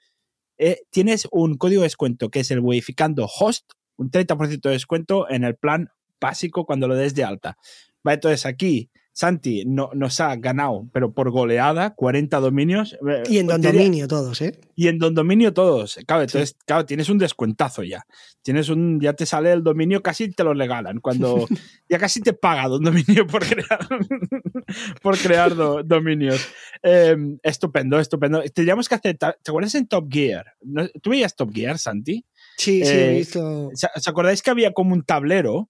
[0.60, 5.28] eh, tienes un código de descuento que es el Weificando Host, un 30% de descuento
[5.32, 5.90] en el plan
[6.22, 7.58] básico cuando lo des de alta.
[8.04, 12.94] Vale, entonces aquí Santi no, nos ha ganado, pero por goleada, 40 dominios.
[13.10, 14.60] Eh, Y en Don diría- Dominio todos, ¿eh?
[14.76, 15.98] y en Don Dominio todos.
[16.06, 18.06] Claro, entonces, claro, tienes un descuentazo ya.
[18.44, 21.00] Tienes un, ya te sale el dominio, casi te lo regalan.
[21.00, 21.48] Cuando
[21.90, 23.80] ya casi te paga Don Dominio por crear,
[25.02, 26.48] por crear do- dominios.
[26.84, 28.44] Eh, estupendo, estupendo.
[28.54, 30.46] Tendríamos que hacer, ¿te acuerdas en Top Gear?
[30.62, 32.24] ¿No- ¿Tú veías Top Gear, Santi?
[32.58, 33.70] Sí, sí, Eh, he visto.
[33.74, 35.70] ¿Se- ¿Os acordáis que había como un tablero.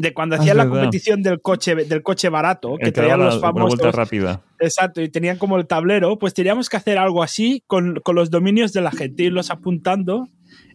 [0.00, 3.40] De cuando Ah, hacían la competición del coche, del coche barato, que traían los una
[3.48, 4.42] famosos vuelta rápida.
[4.58, 8.30] Exacto, y tenían como el tablero, pues teníamos que hacer algo así con, con los
[8.30, 10.28] dominios de la gente, irlos apuntando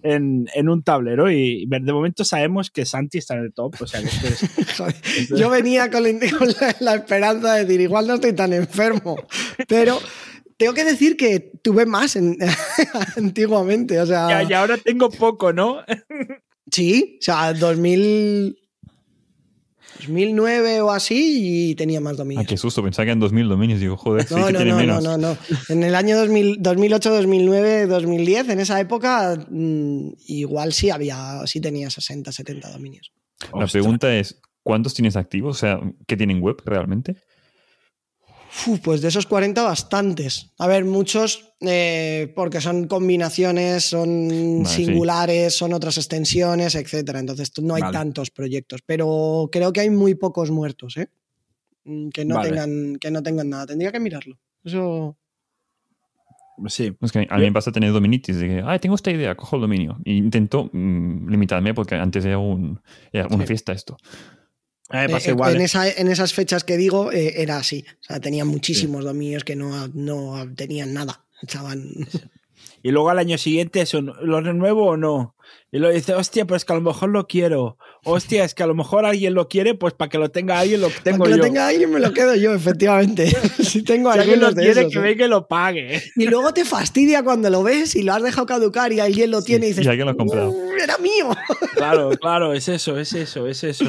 [0.04, 3.88] en, en un tablero y de momento sabemos que Santi está en el top, o
[3.88, 7.54] sea que esto es- Joder, esto es- Yo venía con la, con la- la esperanza
[7.56, 9.16] de decir, igual no estoy tan enfermo,
[9.68, 10.00] pero
[10.58, 12.38] tengo que decir que tuve más en-
[13.18, 15.78] antiguamente, o sea, ya, y ahora tengo poco, ¿no?
[16.72, 18.58] sí, o sea, 2000,
[20.02, 22.48] 2009 o así y tenía más Ah, dominios.
[22.48, 23.80] qué susto, pensaba que en 2000 dominios.
[23.80, 25.04] Digo, joder, sí No, que no, tiene no, no, menos.
[25.04, 25.38] no, no.
[25.70, 31.62] En el año 2000 2008, 2009, 2010, en esa época, mm, igual sí había, sí
[31.62, 33.12] tenía 60, 70 dominios.
[33.42, 33.72] La Ostras.
[33.72, 35.58] pregunta es, ¿cuántos tienes activos?
[35.58, 37.16] O sea, ¿qué tienen web realmente?
[38.68, 40.52] Uf, pues de esos 40, bastantes.
[40.58, 44.86] A ver, muchos, eh, porque son combinaciones, son Vale, sí.
[44.86, 47.20] singulares, son otras extensiones, etcétera.
[47.20, 47.94] Entonces no hay Vale.
[47.98, 48.82] tantos proyectos.
[48.86, 51.08] Pero creo que hay muy pocos muertos, ¿eh?
[51.86, 52.50] Mm, Que no, Vale.
[52.50, 53.68] tengan, que no tengan nada.
[53.68, 54.38] Tendría que mirarlo.
[54.64, 55.18] Eso.
[56.68, 59.34] Sí, Es que a mí me pasa tener dominitis, de que, ah, tengo esta idea,
[59.36, 59.98] cojo el dominio.
[60.04, 62.80] Y intento mm, limitarme porque antes era, un,
[63.12, 63.48] era una Sí.
[63.48, 63.98] fiesta esto.
[64.94, 65.56] Me pasa Eh, igual.
[65.56, 65.66] En, ¿eh?
[65.66, 67.86] esa- en esas fechas que digo eh, era así.
[68.02, 71.24] O sea, tenían muchísimos dominios que no, no tenían nada.
[71.42, 71.84] Estaban.
[72.84, 75.36] Y luego al año siguiente eso, ¿lo renuevo o no?
[75.72, 77.78] Y lo dice, hostia, pues que a lo mejor lo quiero.
[78.04, 80.82] Hostia, es que a lo mejor alguien lo quiere, pues para que lo tenga alguien
[80.82, 81.38] lo tengo Para que yo.
[81.38, 83.28] lo tenga alguien me lo quedo yo, efectivamente.
[83.64, 85.02] si tengo si alguien lo quiere, esos, que ¿eh?
[85.04, 86.02] venga y lo pague.
[86.16, 89.44] Y luego te fastidia cuando lo ves y lo has dejado caducar y alguien lo
[89.44, 90.50] tiene y dices, y alguien lo ha comprado.
[90.50, 91.30] "Uh, era mío.
[91.76, 93.86] Claro, claro, es eso, es eso, es eso.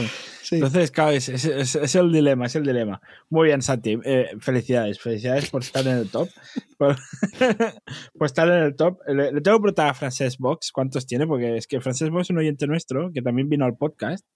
[0.52, 0.56] Sí.
[0.56, 3.00] Entonces, claro, es, es- es- es el dilema, es el dilema.
[3.30, 3.98] Muy bien, Santi.
[4.04, 6.28] eh, felicidades, felicidades por estar en el top.
[6.82, 6.96] Por,
[8.18, 8.98] por estar en el top.
[9.06, 12.22] Le, le tengo que preguntar a Frances Box cuántos tiene, porque es que Frances Box
[12.22, 14.26] es un oyente nuestro que también vino al podcast.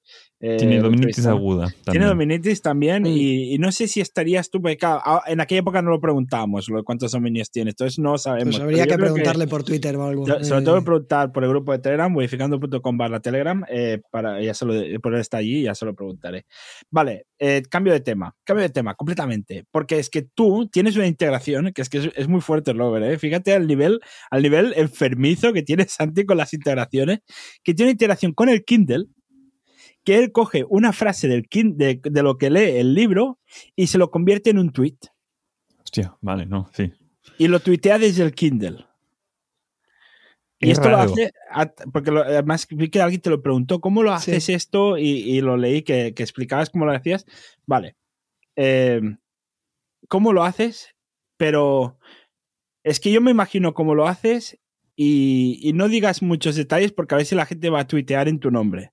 [0.41, 1.41] eh, Tiene dominitis entrevistamos.
[1.41, 1.67] aguda.
[1.67, 2.09] Tiene también.
[2.09, 3.07] dominitis también Mm.
[3.07, 6.69] y, y no sé si estarías tú, porque claro, en aquella época no lo preguntábamos,
[6.69, 8.55] lo de cuántos dominios tiene, entonces no sabemos.
[8.55, 10.25] Pues habría que preguntarle por Twitter o algo.
[10.27, 13.65] yo- se lo Eh, tengo que preguntar por el grupo de Telegram, modificando.com barra Telegram,
[13.69, 16.47] eh, para, ya se lo, por él está allí, ya se lo preguntaré.
[16.91, 21.07] Vale, eh, cambio de tema, cambio de tema completamente, porque es que tú tienes una
[21.07, 23.19] integración que es que es, es muy fuerte, Lover, ¿eh?
[23.19, 27.21] fíjate al nivel, al nivel enfermizo que tiene Santi con las integraciones,
[27.63, 29.07] que tiene integración con el Kindle,
[30.05, 33.41] que él coge una frase del de, de lo que lee el libro
[33.75, 34.97] y se lo convierte en un tweet
[35.83, 36.93] Hostia, vale, no, sí.
[37.39, 38.87] y lo tuitea desde el Kindle.
[40.59, 41.33] Y Es esto lo hace,
[41.93, 44.31] porque lo- además vi que alguien te lo preguntó, ¿cómo lo Sí.
[44.33, 44.97] haces esto?
[44.97, 47.27] Y, y lo leí que, que explicabas cómo lo hacías.
[47.67, 47.95] Vale.
[48.57, 49.01] Eh,
[50.09, 50.95] ¿Cómo lo haces?
[51.37, 51.99] Pero
[52.85, 54.59] es que yo me imagino cómo lo haces
[54.95, 58.39] y, y no digas muchos detalles porque a si la gente va a tuitear en
[58.41, 58.93] tu nombre.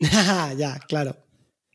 [0.58, 1.16] ya, claro.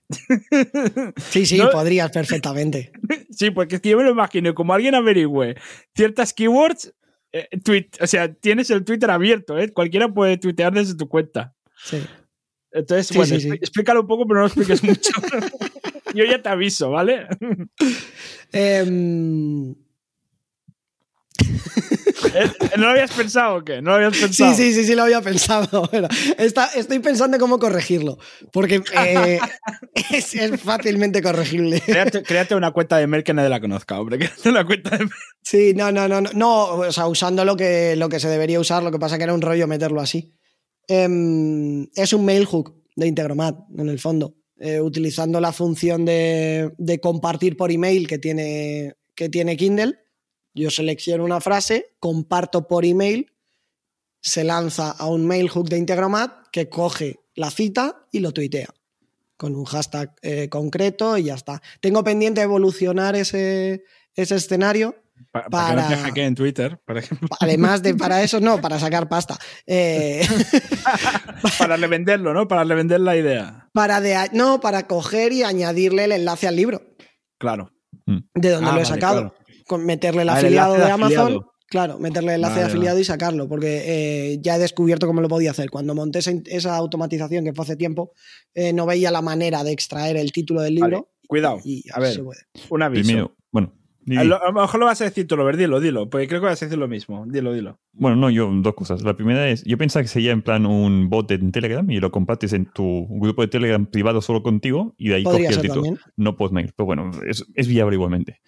[1.18, 2.92] Sí, sí, No- podrías perfectamente.
[3.32, 5.56] Sí, porque es que yo me lo imagino, como alguien averigüe
[5.96, 6.94] ciertas keywords,
[7.39, 9.71] eh, tweet, o sea, tienes el Twitter abierto, ¿eh?
[9.71, 11.54] Cualquiera puede tuitear desde tu cuenta.
[11.84, 11.97] Sí.
[12.71, 13.50] Entonces, Sí, bueno, sí, sí.
[13.50, 15.12] expli- explícalo un poco, pero no lo expliques mucho.
[16.13, 17.28] Yo ya te aviso, ¿vale?
[18.54, 19.73] Eh,
[22.78, 23.82] ¿No lo habías pensado o qué?
[23.82, 24.54] ¿No lo habías sí, pensado?
[24.56, 25.88] sí, sí, sí, lo había pensado.
[25.91, 28.17] Bueno, está- estoy pensando cómo corregirlo,
[28.52, 29.39] porque eh,
[30.12, 31.82] es, es fácilmente corregible.
[31.86, 34.17] Créate, créate una cuenta de mail que nadie la conozca, hombre.
[34.17, 35.12] Créate una cuenta de mail.
[35.43, 38.60] Sí, no, no, no, no, no, o sea, usando lo que, lo que se debería
[38.60, 40.34] usar, lo que pasa que era un rollo meterlo así.
[40.88, 46.72] Em, es un mail hook de Integromat, en el fondo, eh, utilizando la función de,
[46.78, 49.96] de compartir por email que tiene, que tiene Kindle.
[50.62, 53.32] Yo selecciono una frase, comparto por email,
[54.22, 58.67] se lanza a un mail hook de Integromat que coge la cita y lo tuitea
[59.38, 61.62] con un hashtag eh, concreto y ya está.
[61.80, 63.84] Tengo pendiente evolucionar ese,
[64.15, 64.96] ese escenario
[65.32, 67.28] Pa- para, que no te Para- hackeen en Twitter, por ejemplo.
[67.39, 69.38] Además de para eso, no, para sacar pasta.
[69.67, 70.28] Eh,
[71.60, 72.48] Para revenderlo, ¿no?
[72.48, 73.70] Para revender la idea.
[73.74, 76.82] para de, no, para coger y añadirle el enlace al libro,
[77.38, 77.72] Claro.
[78.08, 79.20] de donde Ah, lo he vale, sacado.
[79.22, 79.36] claro.
[79.80, 81.20] Meterle el Ah, el afiliado enlace de, de Amazon.
[81.24, 81.54] afiliado.
[81.70, 83.82] Claro, meterle el enlace Vale, de afiliado y sacarlo, porque
[84.34, 85.70] eh, ya he descubierto cómo lo podía hacer.
[85.70, 88.14] Cuando monté esa, esa automatización, que fue hace tiempo,
[88.54, 91.10] eh, no veía la manera de extraer el título del Vale, libro.
[91.28, 91.60] Cuidado.
[91.66, 92.40] Y A ver, se puede.
[92.70, 93.04] un aviso.
[93.06, 93.74] Primero, bueno.
[94.18, 96.10] A lo, a lo mejor lo vas a decir tú, Robert, dilo, dilo.
[96.10, 97.26] Porque creo que vas a decir lo mismo.
[97.28, 97.82] Dilo, dilo.
[97.92, 99.02] Bueno, no, yo dos cosas.
[99.02, 102.10] La primera es, yo pensaba que sería en plan un bot en Telegram y lo
[102.12, 105.62] compartes en tu grupo de Telegram privado solo contigo y de ahí Podría cogí el
[105.62, 105.82] título.
[105.84, 106.00] también.
[106.16, 108.40] No Postmail, pero bueno, es, es viable igualmente.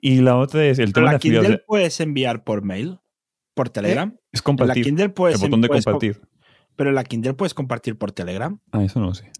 [0.00, 1.18] Y la otra es el tema de la.
[1.18, 2.98] Kindle puedes enviar por mail,
[3.54, 4.08] por Telegram.
[4.10, 4.84] Es En la compartir.
[4.84, 6.20] Kindle puedes, el botón de puedes compartir.
[6.76, 8.58] pero en la Kindle puedes compartir por Telegram.
[8.72, 9.30] Ah, eso no lo sé.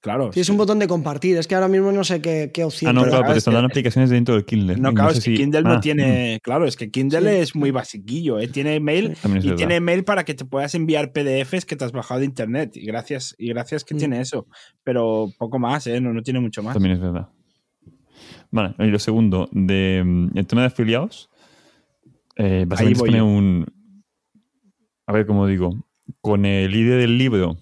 [0.00, 0.32] Claro.
[0.32, 1.36] Sí, es un botón de compartir.
[1.38, 2.88] Es que ahora mismo no sé qué, qué opción.
[2.88, 4.76] Ah, no, claro, pero están dando aplicaciones dentro del Kindle.
[4.76, 6.38] No, claro, sé es que si- Kindle Ah, no tiene.
[6.44, 7.36] Claro, es que Kindle Sí.
[7.42, 8.46] es muy basiquillo, ¿eh?
[8.46, 9.56] Tiene mail y verdad.
[9.56, 12.76] tiene mail para que te puedas enviar PDFs que te has bajado de internet.
[12.76, 13.98] Y gracias, y gracias que Mm.
[13.98, 14.46] tiene eso.
[14.84, 16.00] Pero poco más, ¿eh?
[16.00, 16.74] No, no tiene mucho más.
[16.74, 17.28] También es verdad.
[18.50, 21.28] Vale, y lo segundo, de, mm, el tema de afiliados,
[22.36, 23.26] eh, básicamente yo.
[23.26, 23.66] un.
[25.06, 25.74] A ver cómo digo.
[26.20, 27.58] Con el ID del libro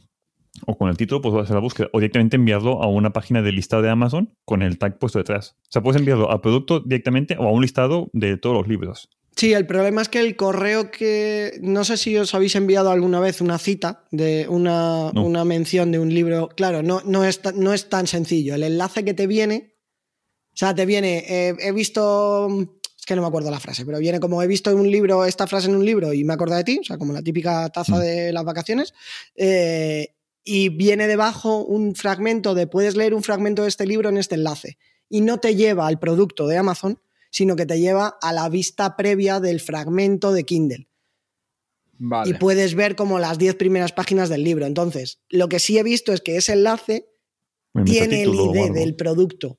[0.66, 1.88] o con el título, pues vas a hacer la búsqueda.
[1.92, 5.57] O directamente enviarlo a una página del listado de Amazon con el tag puesto detrás.
[5.62, 9.09] O sea, puedes enviarlo al producto directamente o a un listado de todos los libros.
[9.35, 11.59] Sí, el problema es que el correo que.
[11.61, 15.25] No sé si os habéis enviado alguna vez una cita de una, No.
[15.25, 16.49] una mención de un libro.
[16.57, 18.55] Claro, no, no, es, no es tan sencillo.
[18.55, 19.75] El enlace que te viene.
[20.56, 21.24] O sea, te viene.
[21.28, 22.48] eh, he visto.
[22.98, 25.46] Es que no me acuerdo la frase, pero viene como he visto un libro, esta
[25.46, 26.78] frase en un libro y me acuerdo de ti.
[26.80, 28.00] O sea, como la típica taza Mm.
[28.00, 28.94] de las vacaciones.
[29.36, 30.08] eh,
[30.48, 34.36] y viene debajo un fragmento de puedes leer un fragmento de este libro en este
[34.36, 34.78] enlace.
[35.10, 37.00] Y no te lleva al producto de Amazon,
[37.32, 40.88] sino que te lleva a la vista previa del fragmento de Kindle.
[41.98, 42.30] Vale.
[42.30, 44.66] Y puedes ver como las 10 primeras páginas del libro.
[44.66, 47.08] Entonces, lo que sí he visto es que ese enlace
[47.84, 49.58] tiene el ID del producto,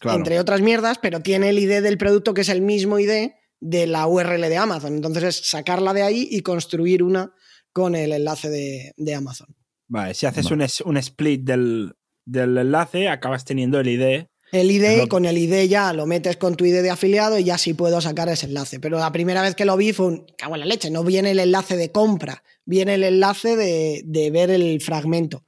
[0.00, 0.18] Claro.
[0.18, 3.86] entre otras mierdas, pero tiene el ID del producto que es el mismo ID de
[3.86, 4.94] la URL de Amazon.
[4.94, 7.34] Entonces es sacarla de ahí y construir una
[7.72, 9.54] con el enlace de, de Amazon.
[9.88, 10.66] Vale, si haces Vale.
[10.84, 11.92] un, un split del,
[12.24, 14.26] del enlace, acabas teniendo el ID.
[14.52, 17.56] El ID, con el ID ya lo metes con tu ID de afiliado y ya
[17.56, 18.80] sí puedo sacar ese enlace.
[18.80, 20.90] Pero la primera vez que lo vi fue un cago en la leche.
[20.90, 25.44] No viene el enlace de compra, viene el enlace de, de ver el fragmento.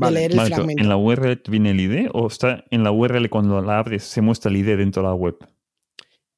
[0.00, 0.82] Vale, de leer el Vale, pero fragmento.
[0.82, 4.20] ¿En la URL viene el ID o está en la URL cuando la abres se
[4.20, 5.36] muestra el ID dentro de la web?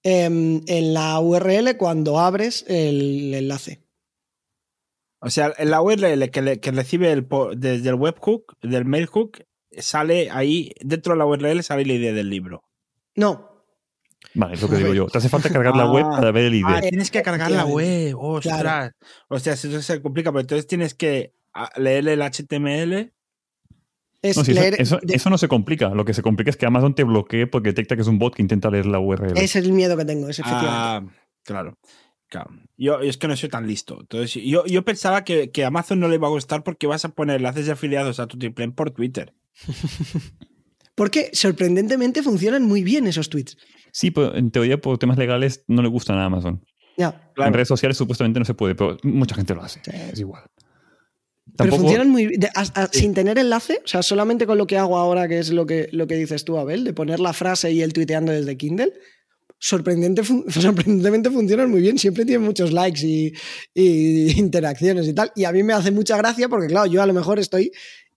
[0.02, 3.82] Em, en la URL cuando abres el enlace.
[5.20, 9.38] O sea, en la URL que, le- que recibe el, desde el webhook, del mailhook,
[9.72, 12.62] sale ahí, dentro de la URL sale la ID del libro.
[13.16, 13.48] No,
[14.34, 15.06] Vale, es lo que digo yo.
[15.06, 15.92] Te hace falta cargar la Ah.
[15.92, 16.64] web para ver el ID.
[16.66, 18.14] Ah, tienes que cargar la web.
[18.18, 18.92] Ostras.
[19.28, 23.12] O sea, eso se complica, pero entonces tienes que ah, leer el HTML.
[24.22, 24.74] Es No, sí, eso, leer.
[24.80, 25.88] eso- de- eso no se complica.
[25.90, 28.34] Lo que se complica es que Amazon te bloquee porque detecta que es un bot
[28.34, 29.32] que intenta leer la URL.
[29.36, 30.70] ese es el miedo que tengo, es efectivamente.
[30.72, 31.02] Ah,
[31.44, 31.78] claro.
[32.28, 32.50] claro.
[32.76, 33.98] Yo, yo es que no soy tan listo.
[34.00, 37.04] Entonces, yo, yo pensaba que, que a Amazon no le iba a gustar porque vas
[37.04, 39.34] a poner enlaces de afiliados a tu triple por Twitter.
[40.94, 43.56] Porque sorprendentemente funcionan muy bien esos tweets.
[43.90, 46.62] Sí, pero en teoría por temas legales no le gustan a Amazon.
[46.98, 47.30] Ya.
[47.34, 47.48] Claro.
[47.48, 49.80] En redes sociales supuestamente no se puede, pero mucha gente lo hace.
[49.82, 49.90] Sí.
[49.94, 50.42] Es igual.
[51.62, 52.40] Pero funcionan muy bien.
[52.92, 55.88] Sin tener enlace, o sea, solamente con lo que hago ahora, que es lo que,
[55.92, 58.92] lo que dices tú, Abel, de poner la frase y el tuiteando desde Kindle,
[59.58, 61.98] sorprendente sorprendentemente funcionan muy bien.
[61.98, 63.32] Siempre tienen muchos likes y,
[63.74, 65.32] y interacciones y tal.
[65.36, 67.70] Y a mí me hace mucha gracia porque, claro, yo a lo mejor estoy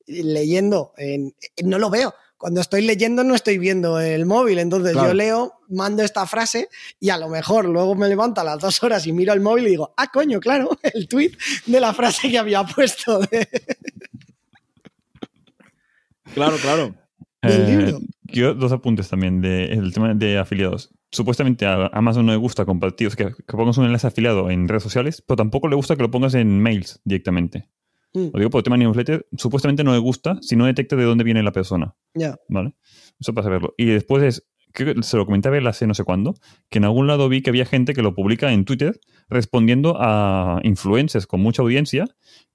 [0.08, 2.13] leyendo, en- no lo veo.
[2.43, 5.08] Cuando estoy leyendo no estoy viendo el móvil, entonces Claro.
[5.08, 6.67] yo leo, mando esta frase
[6.99, 9.67] y a lo mejor luego me levanto a las dos horas y miro el móvil
[9.67, 11.32] y digo, ah, coño, claro, el tweet
[11.67, 13.19] de la frase que había puesto.
[13.19, 13.47] de-
[16.34, 16.95] Claro, claro.
[17.41, 17.99] del Eh, libro.
[18.23, 20.89] Yo dos apuntes también del tema de afiliados.
[21.12, 24.49] Supuestamente a Amazon no le gusta compartir, o sea, que, que pongas un enlace afiliado
[24.49, 27.69] en redes sociales, pero tampoco le gusta que lo pongas en mails directamente.
[28.13, 30.95] Mm, Lo digo por el tema de newsletter, supuestamente no le gusta si no detecta
[30.95, 32.36] de dónde viene la persona, ya.
[32.47, 32.76] ¿vale?
[33.19, 33.73] Eso para saberlo.
[33.78, 36.36] Y después es, creo que se lo comenté a Bel hace no sé cuándo,
[36.69, 38.99] que en algún lado vi que había gente que lo publica en Twitter
[39.30, 42.06] respondiendo a influencers con mucha audiencia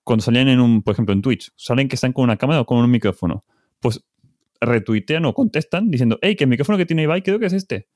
[0.05, 2.65] cuando salían en un, por ejemplo, en Twitch, salen que están con una cámara o
[2.67, 3.45] con un micrófono.
[3.81, 4.05] Pues
[4.61, 7.89] retuitean o contestan diciendo, hey, que el micrófono que tiene Ibai creo que es este.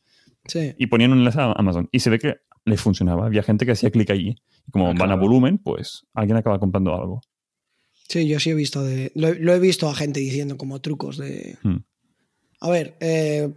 [0.46, 0.74] Sí.
[0.76, 1.88] Y ponían un enlace a Amazon.
[1.92, 3.26] Y se ve que les funcionaba.
[3.26, 4.36] Había gente que hacía clic allí.
[4.70, 7.20] Como Ah, van a volumen, pues alguien acaba comprando algo.
[8.12, 9.10] Sí, yo sí he visto de.
[9.14, 11.56] Lo, he- lo he visto a gente diciendo como trucos de.
[11.62, 11.78] Hmm.
[12.60, 13.48] A ver, eh,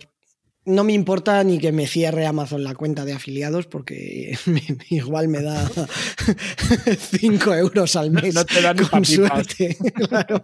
[0.65, 5.27] no me importa ni que me cierre Amazon la cuenta de afiliados porque me- igual
[5.27, 5.69] me da
[7.19, 8.33] 5 euros al mes.
[8.33, 9.77] No te da ni con suerte.
[10.09, 10.41] Claro.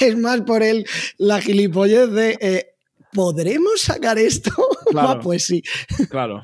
[0.00, 0.84] Es más por el,
[1.18, 2.38] la gilipollez de.
[2.40, 2.66] eh,
[3.12, 4.50] ¿Podremos sacar esto?
[4.90, 5.08] Claro.
[5.10, 5.62] Ah, pues sí.
[6.10, 6.42] Claro.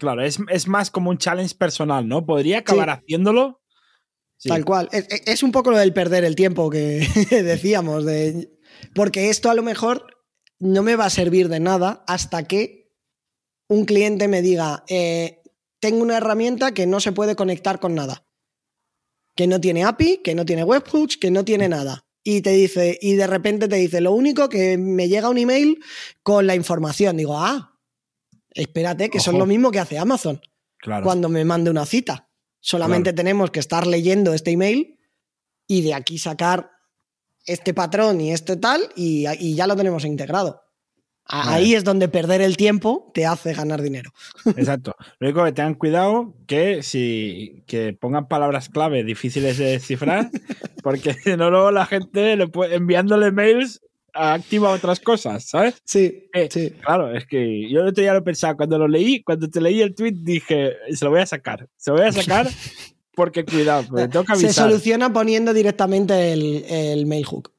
[0.00, 2.26] Claro, es, es más como un challenge personal, ¿no?
[2.26, 3.60] ¿Podría acabar haciéndolo?
[4.38, 4.48] Sí.
[4.48, 4.88] Tal cual.
[4.92, 8.04] Es, es un poco lo del perder el tiempo que decíamos.
[8.04, 8.58] De,
[8.94, 10.06] porque esto a lo mejor
[10.60, 12.92] no me va a servir de nada hasta que
[13.68, 15.42] un cliente me diga, eh,
[15.80, 18.24] tengo una herramienta que no se puede conectar con nada.
[19.36, 22.04] Que no tiene API, que no tiene webhooks, que no tiene nada.
[22.24, 25.78] Y te dice, y de repente te dice, lo único que me llega un email
[26.22, 27.16] con la información.
[27.16, 27.78] Digo, ah,
[28.50, 30.40] espérate, que son lo mismo que hace Amazon
[30.80, 31.04] Claro.
[31.04, 32.27] cuando me mande una cita.
[32.68, 34.98] Solamente tenemos que estar leyendo este email
[35.66, 36.70] y de aquí sacar
[37.46, 40.60] este patrón y este tal y, y ya lo tenemos integrado.
[41.24, 41.54] A-.
[41.54, 44.10] Ahí es donde perder el tiempo te hace ganar dinero.
[44.44, 44.94] Exacto.
[45.18, 50.30] Lo único que tengan cuidado que si que pongan palabras clave difíciles de descifrar,
[50.82, 53.80] porque si no luego la gente le puede, enviándole mails
[54.18, 55.74] activa otras cosas, ¿sabes?
[55.84, 56.70] Sí, Eh, sí.
[56.84, 59.80] Claro, es que yo el otro día lo pensaba, cuando lo leí, cuando te leí
[59.80, 62.48] el tweet dije, se lo voy a sacar, se lo voy a sacar
[63.14, 64.68] porque cuidado, porque tengo que Se avisar.
[64.68, 67.52] soluciona poniendo directamente el, el mail hook.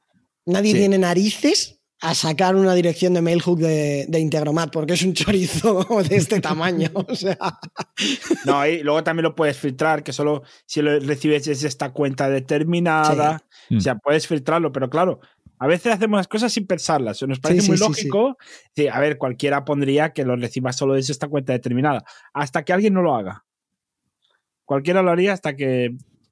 [0.46, 0.78] Nadie Sí.
[0.78, 5.12] tiene narices a sacar una dirección de mail hook de, de Integromat porque es un
[5.12, 6.90] chorizo de este tamaño.
[6.94, 7.36] O sea,
[8.46, 12.30] No, y luego también lo puedes filtrar, que solo si lo recibes desde esta cuenta
[12.30, 13.42] determinada.
[13.68, 13.76] Sí.
[13.76, 15.20] O sea, puedes filtrarlo, pero claro,
[15.62, 17.22] a veces hacemos las cosas sin pensarlas.
[17.22, 18.38] Nos parece sí, muy sí, lógico.
[18.74, 22.02] Sí, a ver, cualquiera pondría que lo reciba solo desde esta cuenta determinada.
[22.32, 23.44] Hasta que alguien no lo haga.
[24.64, 25.90] Cualquiera lo haría hasta que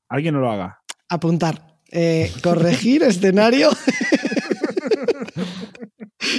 [0.09, 0.81] alguien no lo haga.
[1.11, 1.77] apuntar.
[1.91, 3.69] Eh, corregir escenario.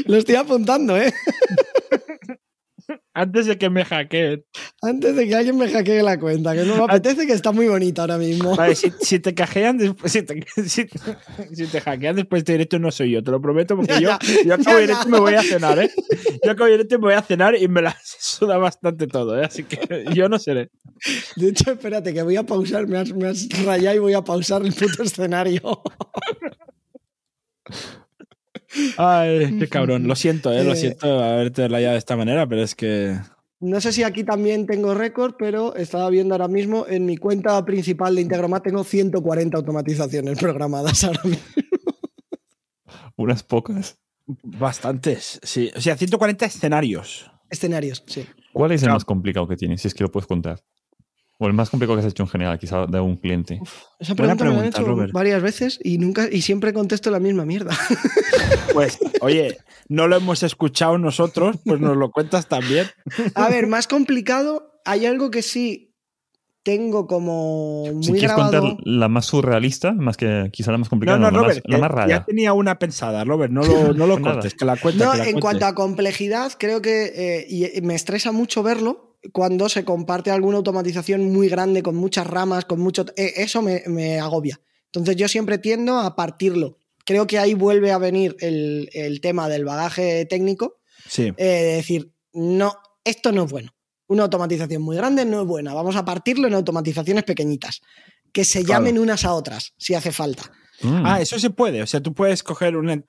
[0.05, 1.13] Lo estoy apuntando, ¿eh?
[3.13, 4.45] Antes de que me hackeen.
[4.81, 7.67] Antes de que alguien me hackee la cuenta, que no me apetece, que está muy
[7.67, 8.55] bonita ahora mismo.
[8.55, 10.87] Vale, si, si te cajean después, si te, si,
[11.53, 14.09] si te hackean después de directo no soy yo, te lo prometo, porque Ya, yo,
[14.09, 15.91] ya, yo acabo ya, directo me voy a cenar, ¿eh?
[16.43, 19.45] Yo acabo directo y me voy a cenar y me la suda bastante todo, ¿eh?
[19.45, 20.69] Así que yo no seré.
[21.35, 24.21] De hecho, espérate, que voy a pausar, me has, me has rayado y voy a
[24.21, 25.61] pausar el puto escenario.
[28.97, 30.07] Ay, qué cabrón.
[30.07, 30.63] Lo siento, ¿eh?
[30.63, 30.75] Lo Eh.
[30.75, 33.17] siento haberte rayado de esta manera, pero es que...
[33.61, 37.63] No sé si aquí también tengo récord, pero estaba viendo ahora mismo en mi cuenta
[37.65, 41.43] principal de Integromat tengo 140 automatizaciones programadas ahora mismo.
[43.17, 43.97] Unas pocas.
[44.43, 45.71] Bastantes, sí.
[45.75, 47.29] O sea, 140 escenarios.
[47.49, 48.25] Escenarios, sí.
[48.53, 49.81] ¿Cuál es el más complicado que tienes?
[49.81, 50.59] Si es que lo puedes contar.
[51.41, 53.61] O el más complicado que has hecho en general, quizá de un cliente.
[53.97, 55.13] Esa Buena pregunta me la han pregunta, hecho Robert.
[55.13, 57.71] varias veces y nunca y siempre contesto la misma mierda.
[58.73, 59.57] Pues, oye,
[59.89, 62.85] no lo hemos escuchado nosotros, pues nos lo cuentas también.
[63.33, 65.95] A ver, más complicado, hay algo que sí
[66.63, 68.61] tengo como muy si quieres grabado.
[68.61, 71.65] contar la más surrealista, más que quizá la más No, complicada, no, la, más, Robert,
[71.67, 72.25] la más ya rara.
[72.25, 75.03] tenía una pensada, Robert, no lo, no lo cortes, que la cuente.
[75.03, 75.41] No, que la en cuente.
[75.41, 80.57] cuanto a complejidad, creo que eh, y me estresa mucho verlo cuando se comparte alguna
[80.57, 83.05] automatización muy grande, con muchas ramas, con mucho.
[83.15, 84.59] eh, eso me, me agobia.
[84.85, 86.77] Entonces yo siempre tiendo a partirlo.
[87.05, 91.73] Creo que ahí vuelve a venir el, el tema del bagaje técnico, Sí, eh, de
[91.75, 93.71] decir, no, esto no es bueno.
[94.07, 95.73] Una automatización muy grande no es buena.
[95.73, 97.81] Vamos a partirlo en automatizaciones pequeñitas,
[98.31, 98.83] que se Claro.
[98.83, 100.51] llamen unas a otras, si hace falta.
[100.81, 101.05] Mm.
[101.05, 101.81] Ah, eso se puede.
[101.81, 103.05] O sea, tú puedes coger un,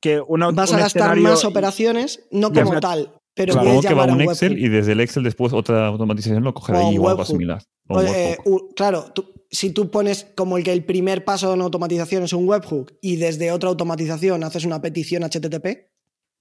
[0.00, 3.80] que una, Vas un a gastar más y- operaciones, no como tal, pero Claro.
[3.80, 6.88] Que va a un Excel y desde el Excel después otra automatización lo cogerá O
[6.88, 7.62] ahí o algo similar.
[7.88, 8.36] O un eh,
[8.76, 12.34] claro, tú- si tú pones como el que el primer paso de una automatización es
[12.34, 15.88] un webhook y desde otra automatización haces una petición HTTP,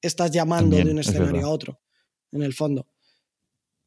[0.02, 1.80] estás llamando También, de un es escenario a otro,
[2.34, 2.86] en el fondo.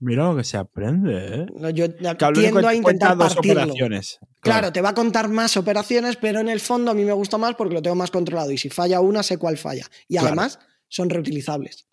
[0.02, 1.46] Mira lo que se aprende, ¿eh?
[1.74, 1.86] Yo
[2.32, 3.60] tiendo a intentar dos partirlo.
[3.64, 4.18] operaciones.
[4.40, 7.36] Claro, te va a contar más operaciones, pero en el fondo a mí me gusta
[7.36, 9.84] más porque lo tengo más controlado y si falla una sé cuál falla.
[10.08, 10.28] Y Claro.
[10.28, 10.58] además
[10.88, 11.86] son reutilizables.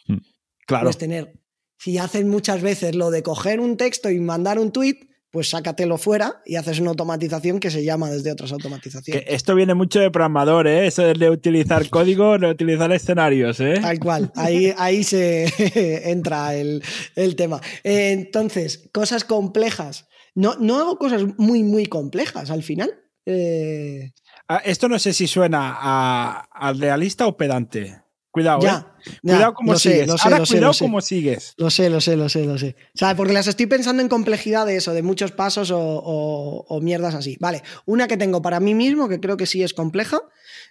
[0.67, 0.83] Claro.
[0.83, 1.33] Puedes tener,
[1.79, 4.99] si haces muchas veces lo de coger un texto y mandar un tweet,
[5.31, 9.23] pues sácatelo fuera y haces una automatización que se llama desde otras Que automatizaciones.
[9.27, 10.87] esto viene mucho de programador, ¿eh?
[10.87, 13.79] Eso de utilizar código, de utilizar escenarios, ¿eh?
[13.81, 15.45] Tal cual, ahí, ahí se
[16.11, 16.81] entra el,
[17.15, 17.59] el tema.
[17.83, 20.07] Eh, entonces, cosas complejas.
[20.33, 22.91] No, no hago cosas muy, muy complejas al final.
[23.25, 24.11] Eh,
[24.49, 27.99] Ah, Esto no sé si suena a, a realista o pedante.
[28.37, 28.65] Cuidado, ¿eh?
[28.65, 30.07] ya, ya, Cuidado sé, sigues.
[30.07, 31.53] lo Ahora sé, cuidado cómo sigues.
[31.57, 32.75] Lo sé, lo sé, lo sé, lo sé.
[32.93, 36.65] O sea, porque las estoy pensando en complejidad de eso, de muchos pasos o, o-
[36.67, 37.35] o mierdas así.
[37.39, 40.19] Vale, una que tengo para mí mismo, que creo que sí es compleja.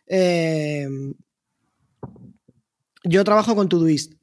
[0.07, 0.87] eh,
[3.05, 4.15] yo trabajo con Todoist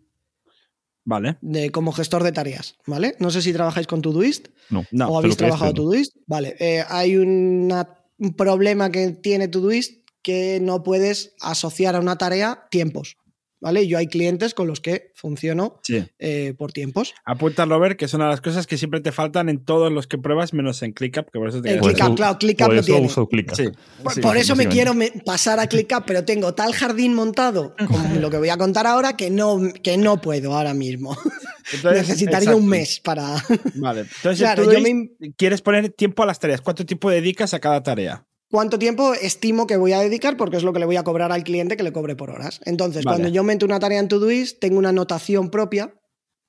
[1.05, 1.37] Vale.
[1.41, 3.15] de, como gestor de tareas, ¿vale?
[3.19, 4.85] No sé si trabajáis con Todoist No.
[4.91, 5.73] No, o habéis trabajado.
[5.73, 6.15] Todoist.
[6.27, 12.17] Vale, eh, hay una- un problema que tiene Todoist que no puedes asociar a una
[12.17, 13.17] tarea tiempos,
[13.63, 13.87] ¿vale?
[13.87, 16.05] Yo hay clientes con los que funciono Sí.
[16.19, 17.15] eh, por tiempos.
[17.25, 20.05] Apunta, Robert, que es una de las cosas que siempre te faltan en todos los
[20.05, 22.79] que pruebas, menos en ClickUp, que por eso te En ClickUp, claro, ClickUp por lo
[22.81, 23.07] eso tiene.
[23.07, 23.55] uso ClickUp.
[23.55, 23.63] Sí.
[24.03, 24.21] Por, sí.
[24.21, 28.29] por eso me quiero me- pasar a ClickUp, pero tengo tal jardín montado, como lo
[28.29, 31.17] que voy a contar ahora, que no, que no puedo ahora mismo.
[31.73, 32.57] Entonces, Necesitaría exacto.
[32.57, 33.41] un mes para.
[33.75, 34.01] Vale.
[34.01, 36.59] Entonces, Claro, tú yo dois- quieres poner tiempo a las tareas.
[36.61, 38.25] ¿Cuánto tiempo dedicas a cada tarea?
[38.53, 40.37] ¿Cuánto tiempo estimo que voy a dedicar?
[40.37, 42.61] Porque es lo que le voy a cobrar al cliente que le cobre por horas.
[42.65, 43.15] Entonces, Vale.
[43.17, 45.99] cuando yo meto una tarea en Todoist, tengo una notación propia,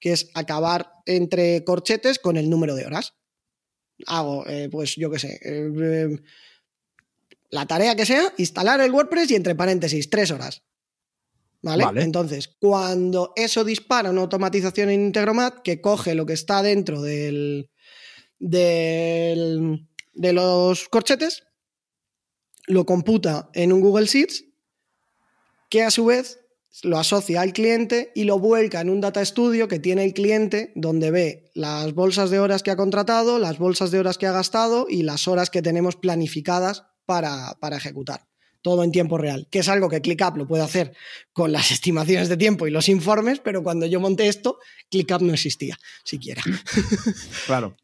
[0.01, 3.15] que es acabar entre corchetes con el número de horas.
[4.07, 6.19] Hago, eh, pues yo qué sé, eh, eh,
[7.49, 10.63] la tarea que sea, instalar el WordPress y entre paréntesis, tres horas.
[11.63, 11.85] ¿Vale?
[11.87, 12.03] Vale.
[12.03, 17.71] Entonces, cuando eso dispara una automatización en Integromat que coge lo que está dentro del,
[18.39, 21.45] del- de los corchetes,
[22.67, 24.45] lo computa en un Google Sheets,
[25.71, 26.41] que a su vez
[26.83, 30.73] lo asocia al cliente y lo vuelca en un Data Studio que tiene el cliente,
[30.75, 34.33] donde ve las bolsas de horas que ha contratado, las bolsas de horas que ha
[34.33, 38.27] gastado y las horas que tenemos planificadas para, para ejecutar.
[38.61, 40.97] Todo en tiempo real, que es algo que ClickUp lo puede hacer
[41.33, 44.59] con las estimaciones de tiempo y los informes, pero cuando yo monté esto,
[44.91, 46.43] ClickUp no existía siquiera.
[47.47, 47.77] Claro.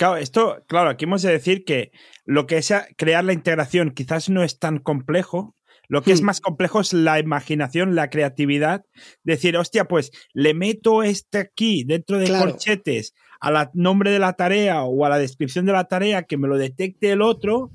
[0.00, 1.92] Claro, esto, claro, aquí hemos de decir que
[2.24, 5.54] lo que es crear la integración quizás no es tan complejo.
[5.88, 6.24] Lo que es Hmm.
[6.24, 8.82] más complejo es la imaginación, la creatividad.
[9.24, 12.52] Decir, hostia, pues le meto este aquí dentro de Claro.
[12.52, 16.48] corchetes al nombre de la tarea o a la descripción de la tarea que me
[16.48, 17.70] lo detecte el otro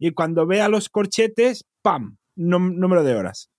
[0.00, 2.16] y cuando vea los corchetes, ¡pam!
[2.34, 3.50] Número de horas.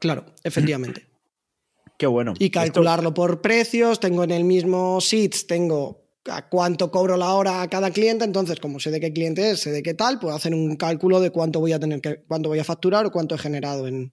[0.00, 1.06] Claro, efectivamente.
[1.98, 2.34] Qué bueno.
[2.40, 7.32] Y Esto- calcularlo por precios, tengo en el mismo Sheets, tengo a cuánto cobro la
[7.34, 10.18] hora a cada cliente, entonces como sé de qué cliente es, sé de qué tal,
[10.18, 13.10] puedo hacer un cálculo de cuánto voy a tener que, cuánto voy a facturar o
[13.10, 14.12] cuánto he generado en,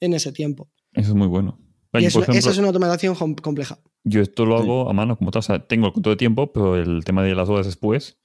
[0.00, 0.68] en ese tiempo.
[0.92, 1.58] Eso es muy bueno.
[1.94, 3.78] Y ejemplo, esa es una automatización com- compleja.
[4.04, 4.62] yo esto lo Sí.
[4.64, 5.40] hago a mano, como tal.
[5.40, 8.18] O sea, tengo el control de tiempo, pero el tema de las horas después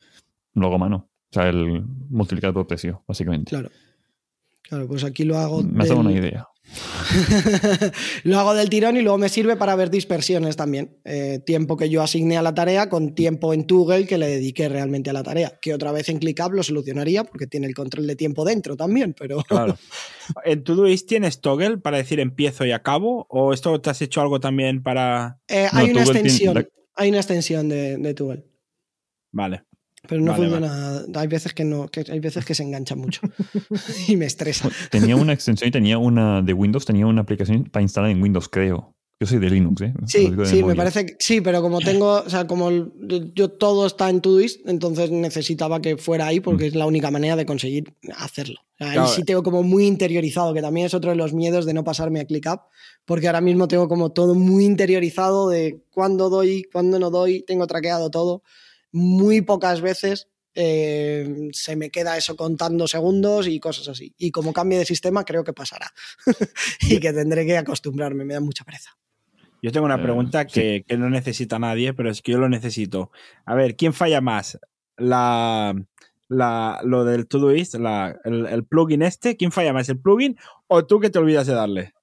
[0.53, 1.09] lo hago a mano.
[1.31, 3.49] O sea, el multiplicar por precio, básicamente.
[3.49, 3.69] Claro.
[4.63, 5.63] Claro, pues aquí lo hago.
[5.63, 6.47] Me has dado una idea.
[8.23, 10.97] lo hago del tirón y luego me sirve para ver dispersiones también.
[11.05, 14.69] Eh, tiempo que yo asigné a la tarea con tiempo en Toggle que le dediqué
[14.69, 15.59] realmente a la tarea.
[15.61, 19.13] Que otra vez en ClickUp lo solucionaría porque tiene el control de tiempo dentro también,
[19.17, 19.43] pero.
[19.47, 19.77] Claro.
[20.45, 23.27] ¿En Todoist tienes toggle para decir empiezo y acabo?
[23.29, 25.39] ¿O esto te has hecho algo también para...?
[25.47, 26.67] Eh, No, hay una tiene- extensión.
[26.95, 28.45] Hay una extensión de, de Toggle.
[29.31, 29.63] Vale.
[30.07, 31.01] Pero no Vale, funciona.
[31.15, 33.21] Hay veces que no, que hay veces que se engancha mucho.
[34.07, 34.69] y me estresa.
[34.91, 38.49] Tenía una extensión y tenía una de Windows, tenía una aplicación para instalar en Windows,
[38.49, 38.93] creo.
[39.19, 39.93] Yo soy de Linux, ¿eh?
[40.05, 42.91] Sí, sí, me parece que sí, pero como tengo, o sea, como el-
[43.33, 47.37] yo todo está en Todoist, entonces necesitaba que fuera ahí porque es la única manera
[47.37, 48.59] de conseguir hacerlo.
[48.73, 49.07] O sea, ahí Claro.
[49.07, 52.19] sí tengo como muy interiorizado, que también es otro de los miedos de no pasarme
[52.19, 52.59] a ClickUp,
[53.05, 57.65] porque ahora mismo tengo como todo muy interiorizado de cuándo doy, cuándo no doy, tengo
[57.65, 58.43] traqueado todo.
[58.93, 64.13] Muy pocas veces eh, se me queda eso contando segundos y cosas así.
[64.17, 65.91] Y como cambie de sistema, creo que pasará.
[66.81, 68.91] y que tendré que acostumbrarme, me da mucha pereza.
[69.61, 70.47] Yo tengo una Eh, pregunta sí.
[70.53, 73.11] que, que no necesita nadie, pero es que yo lo necesito.
[73.45, 74.59] A ver, ¿quién falla más?
[74.97, 75.73] La,
[76.27, 79.89] la, lo del Todoist, la, el, el plugin este, ¿quién falla más?
[79.89, 80.37] ¿El plugin
[80.67, 81.93] o tú que te olvidas de darle?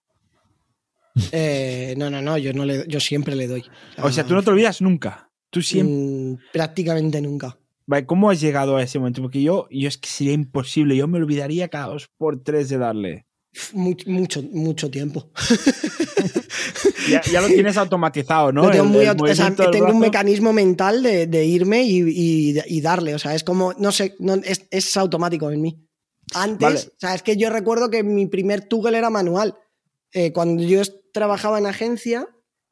[1.32, 3.64] Eh, no, no, no, yo, no le, yo siempre le doy.
[4.02, 5.29] O sea, tú no te olvidas nunca.
[5.50, 5.94] Tú siempre.
[5.96, 7.58] Mm, prácticamente nunca.
[7.86, 9.20] Vale, ¿Cómo has llegado a ese momento?
[9.22, 10.96] Porque yo, yo es que sería imposible.
[10.96, 13.26] Yo me olvidaría cada dos por tres de darle.
[13.72, 15.30] Mucho, mucho, mucho tiempo.
[17.08, 18.70] Ya, ya lo tienes automatizado, ¿no?
[18.70, 23.14] Tengo muy o sea, tengo un mecanismo mental de, de irme y, y- y darle.
[23.14, 25.88] O sea, es como, no sé, no, es, es automático en mí.
[26.34, 26.78] Antes, Vale.
[26.80, 29.56] o sea, es que yo recuerdo que mi primer Toggle era manual.
[30.12, 30.82] Eh, cuando yo
[31.12, 32.28] trabajaba en agencia,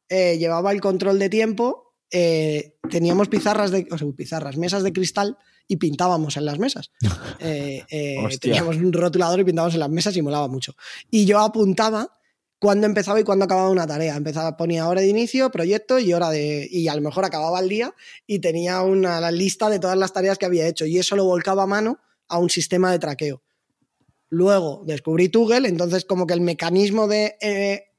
[0.09, 4.91] eh, llevaba el control de tiempo, eh, teníamos pizarras de, o sea, pizarras, mesas de
[4.91, 5.37] cristal
[5.67, 6.91] y pintábamos en las mesas.
[7.41, 10.75] Eh, eh, teníamos un rotulador y pintábamos en las mesas y molaba mucho.
[11.09, 12.11] Y yo apuntaba
[12.59, 14.17] cuándo empezaba y cuándo acababa una tarea.
[14.17, 16.67] Empezaba, ponía hora de inicio, proyecto y hora de.
[16.69, 17.93] Y a lo mejor acababa el día
[18.27, 20.85] y tenía una la lista de todas las tareas que había hecho.
[20.85, 23.41] Y eso lo volcaba a mano a un sistema de traqueo.
[24.27, 27.37] Luego descubrí Toggle, entonces como que el mecanismo de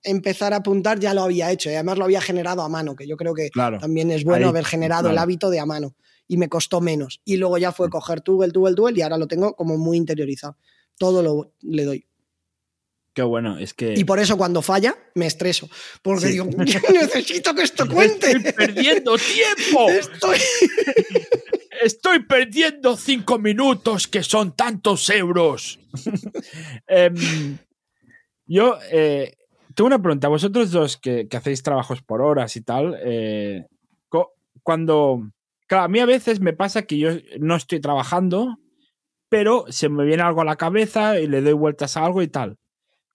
[0.02, 3.06] empezar a apuntar ya lo había hecho y además lo había generado a mano, que
[3.06, 3.78] yo creo que Claro.
[3.78, 5.94] también es bueno Ahí, haber generado el hábito de a mano
[6.26, 7.20] y me costó menos.
[7.24, 10.56] Y luego ya fue coger Toggle, Toggle, Toggle y ahora lo tengo como muy interiorizado.
[10.98, 12.06] Todo lo le doy.
[13.12, 13.94] Qué bueno, es que.
[13.96, 15.68] Y por eso cuando falla me estreso,
[16.00, 16.32] porque Sí.
[16.32, 16.46] digo,
[16.92, 18.30] necesito que esto cuente.
[18.30, 19.88] Estoy perdiendo tiempo.
[19.90, 20.38] Estoy...
[21.82, 25.78] Estoy perdiendo cinco minutos que son tantos euros.
[26.86, 27.56] Em,
[28.46, 29.34] yo eh,
[29.74, 30.28] tengo una pregunta.
[30.28, 33.66] Vosotros dos que, que hacéis trabajos por horas y tal, eh,
[34.62, 35.30] cuando...
[35.66, 38.58] Claro, a mí a veces me pasa que yo no estoy trabajando,
[39.28, 42.28] pero se me viene algo a la cabeza y le doy vueltas a algo y
[42.28, 42.56] tal.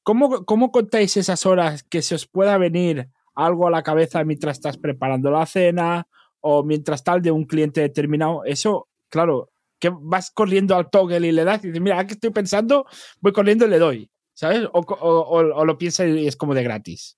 [0.03, 4.57] ¿Cómo, cómo contáis esas horas que se os pueda venir algo a la cabeza mientras
[4.57, 6.07] estás preparando la cena
[6.39, 8.45] o mientras tal de un cliente determinado?
[8.45, 12.29] Eso, claro, que vas corriendo al toggle y le das y dices, mira, ¿qué estoy
[12.29, 12.85] pensando?
[13.19, 14.65] Voy corriendo y le doy, ¿sabes?
[14.73, 17.17] O, o- o- o lo piensas y es como de gratis.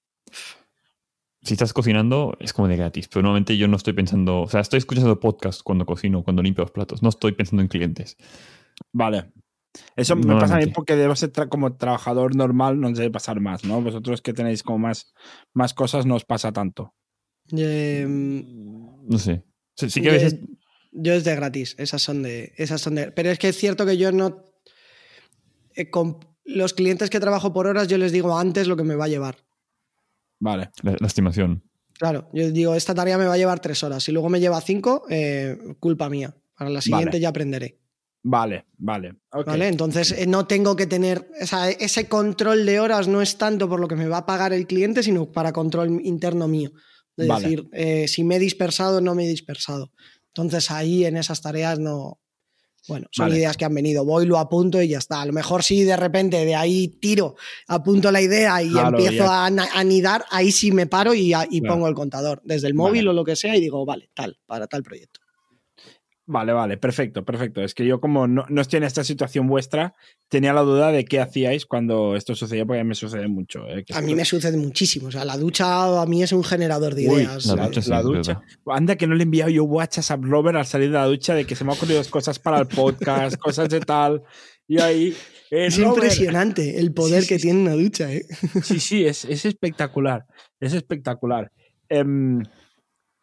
[1.42, 3.08] Si estás cocinando, es como de gratis.
[3.10, 4.42] Pero normalmente yo no estoy pensando.
[4.42, 7.04] O sea, estoy escuchando podcast cuando cocino, cuando limpio los platos.
[7.04, 8.16] No estoy pensando en clientes.
[8.94, 9.32] Vale.
[9.96, 13.40] Eso me pasa a mí porque debo ser tra- como trabajador normal, no debe pasar
[13.40, 13.82] más, ¿no?
[13.82, 15.14] Vosotros que tenéis como más,
[15.54, 16.96] más cosas, no os pasa tanto.
[17.52, 18.44] Em,
[19.08, 19.44] No sé.
[19.76, 20.40] Sí, sí que a yo- veces.
[20.92, 23.12] Yo es de gratis, esas son de, esas son de.
[23.12, 24.44] Pero es que es cierto que yo no.
[25.76, 28.96] eh, con los clientes que trabajo por horas, yo les digo antes lo que me
[28.96, 29.38] va a llevar.
[30.40, 30.72] Vale.
[30.82, 31.64] La, la estimación.
[31.94, 34.04] Claro, yo digo, esta tarea me va a llevar tres horas.
[34.04, 36.36] Si luego me lleva cinco, eh, culpa mía.
[36.56, 37.20] Para la siguiente Vale.
[37.20, 37.80] ya aprenderé.
[38.24, 39.16] Vale, vale.
[39.32, 39.68] ¿Vale?
[39.68, 41.30] Entonces eh, no tengo que tener.
[41.42, 44.26] O sea, ese control de horas no es tanto por lo que me va a
[44.26, 46.72] pagar el cliente, sino para control interno mío.
[47.16, 47.44] De Vale.
[47.44, 49.92] decir, eh, si me he dispersado o no me he dispersado.
[50.28, 52.20] Entonces ahí en esas tareas no.
[52.88, 53.38] Bueno, son Vale.
[53.40, 54.06] ideas que han venido.
[54.06, 55.22] Voy, lo apunto y ya está.
[55.22, 57.36] A lo mejor si de repente de ahí tiro,
[57.68, 59.46] apunto la idea y Claro, empiezo ya.
[59.46, 61.76] a anidar, ahí sí me paro y, a- y Claro.
[61.76, 63.10] pongo el contador desde el móvil Vale.
[63.10, 65.20] o lo que sea y digo, vale, tal, para tal proyecto.
[66.30, 67.64] Vale, vale, perfecto, perfecto.
[67.64, 69.94] Es que yo como no, no, estoy en esta situación vuestra,
[70.28, 73.66] tenía la duda de qué hacíais cuando esto sucedía, porque a mí me sucede mucho.
[73.70, 73.86] ¿eh?
[73.94, 75.08] a mí me sucede muchísimo.
[75.08, 77.46] O sea, la ducha a mí es un generador de Uy, ideas.
[77.46, 78.42] La, ducha, la ducha.
[78.66, 81.34] Anda que no le he enviado yo WhatsApp a Robert al salir de la ducha
[81.34, 84.22] de que se me han ocurrido cosas para el podcast, cosas de tal.
[84.68, 85.16] Y ahí...
[85.50, 85.96] Eh, es Robert.
[85.96, 88.12] impresionante el poder sí, que sí, tiene una ducha.
[88.12, 88.26] ¿eh?
[88.64, 90.26] Sí, sí, es, es espectacular.
[90.60, 91.54] Es espectacular.
[91.88, 92.04] Eh,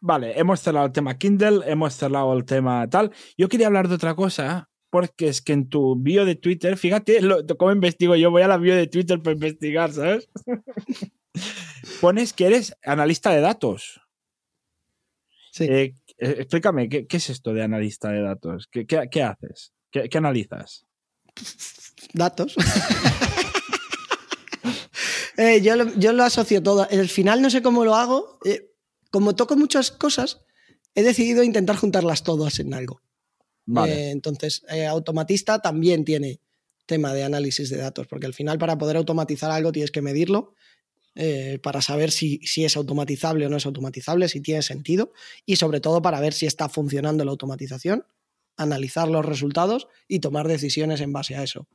[0.01, 3.11] Vale, hemos cerrado el tema Kindle, hemos cerrado el tema tal.
[3.37, 7.21] Yo quería hablar de otra cosa, porque es que en tu bio de Twitter, fíjate
[7.21, 10.29] lo, cómo investigo yo, voy a la bio de Twitter para investigar, ¿sabes?
[12.01, 14.01] Pones que eres analista de datos.
[15.51, 15.65] Sí.
[15.65, 18.67] Eh, explícame, ¿qué, ¿qué, es esto de analista de datos?
[18.71, 19.73] ¿Qué, qué, qué haces?
[19.91, 20.85] ¿Qué, analizas?
[22.13, 22.55] Datos.
[25.37, 26.87] eh, yo, lo, yo, lo, asocio todo.
[26.89, 28.39] Al final no sé cómo lo hago.
[28.45, 28.74] Eh,
[29.15, 30.41] como toco muchas cosas,
[30.93, 33.01] he decidido intentar juntarlas todas en algo.
[33.65, 33.93] Vale.
[33.93, 36.41] Eh, entonces, eh, Automatista también tiene
[36.85, 40.53] tema de análisis de datos, porque al final para poder automatizar algo tienes que medirlo
[41.15, 45.13] eh, para saber si, si, es automatizable o no es automatizable, si tiene sentido
[45.45, 48.05] y sobre todo para ver si está funcionando la automatización,
[48.57, 51.69] analizar los resultados y tomar decisiones en base a eso.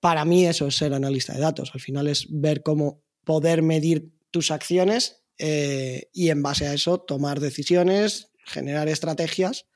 [0.00, 4.10] Para mí eso es ser analista de datos, al final es ver cómo poder medir
[4.32, 9.66] tus acciones eh, y en base a eso tomar decisiones, generar estrategias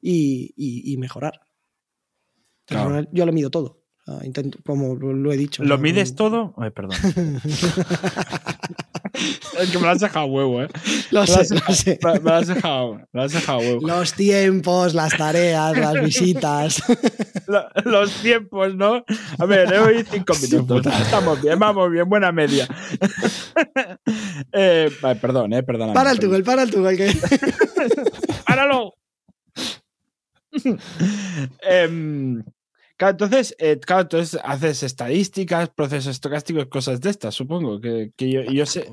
[0.00, 1.40] y, y, y mejorar.
[2.66, 3.06] Claro.
[3.12, 3.86] Yo lo mido todo.
[4.22, 5.64] Intento, como lo he dicho.
[5.64, 6.16] ¿Lo mides no...
[6.16, 6.54] todo?
[6.58, 6.96] Ay, perdón.
[9.60, 10.68] es que me lo has dejado huevo, ¿eh?
[11.10, 11.98] Lo me sé, has lo sé.
[12.02, 13.86] Me, me lo has dejado, me lo has dejado huevo.
[13.86, 16.82] Los tiempos, las tareas, las visitas.
[17.84, 19.04] Los tiempos, ¿no?
[19.38, 20.84] A ver, hoy cinco minutos.
[20.86, 22.66] Estamos bien, vamos bien, buena media.
[24.52, 24.90] eh,
[25.20, 25.92] perdón, eh, perdón.
[25.94, 26.96] Para el Tugel, para el Tugel.
[26.96, 27.12] Que...
[28.46, 28.94] ¡Páralo!
[31.62, 32.42] eh,
[32.96, 37.80] Claro, entonces, eh, claro, entonces haces estadísticas, procesos estocásticos, cosas de estas, supongo.
[37.80, 38.88] Que, que yo, yo, sé,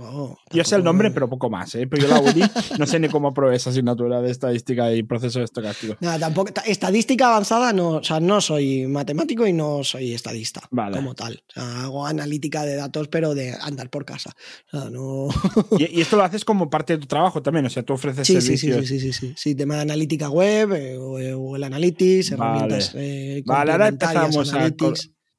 [0.51, 1.73] yo sé el nombre, pero poco más.
[1.75, 1.87] ¿eh?
[1.87, 2.41] Pero yo la UDI
[2.79, 5.97] no sé ni cómo aprobé esa asignatura de estadística y procesos estocásticos.
[6.01, 6.51] Nada, tampoco.
[6.51, 10.97] ta- Estadística avanzada, no, o sea, no soy matemático y no soy estadista Vale.
[10.97, 11.41] como tal.
[11.49, 14.31] O sea, hago analítica de datos, pero de andar por casa.
[14.73, 15.27] O sea, no.
[15.79, 18.27] Y, y esto lo haces como parte de tu trabajo también, o sea, tú ofreces
[18.27, 18.87] Sí, sí, sí, servicios.
[18.87, 22.31] sí, sí, sí, sí, sí, tema de analítica web, eh, o, eh, o el Analytics,
[22.31, 22.43] Vale.
[22.43, 24.69] herramientas eh, Vale, ahora complementarias, empezamos a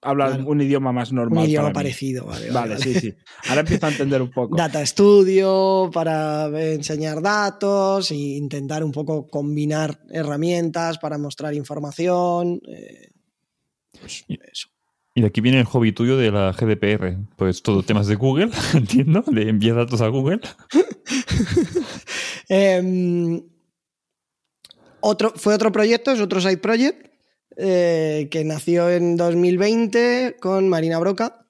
[0.06, 0.46] hablar Claro.
[0.50, 1.48] un idioma más un normal.
[1.48, 1.90] idioma para mí.
[1.90, 2.26] parecido.
[2.26, 3.14] Vale, Vale, vale, sí, sí.
[3.48, 4.54] Ahora empiezo a entender un poco.
[4.56, 12.60] Data Studio para enseñar datos e intentar un poco combinar herramientas para mostrar información.
[12.68, 13.08] eh,
[13.98, 14.68] pues Y- eso.
[15.16, 17.16] Y de aquí viene el hobby tuyo de la GDPR.
[17.36, 20.40] Pues todo temas de Google, entiendo, de enviar datos a Google.
[22.48, 23.42] Eh,
[25.00, 27.06] otro, fue otro proyecto, es otro side project,
[27.56, 31.46] eh, que nació en 2020 con Marina Broca,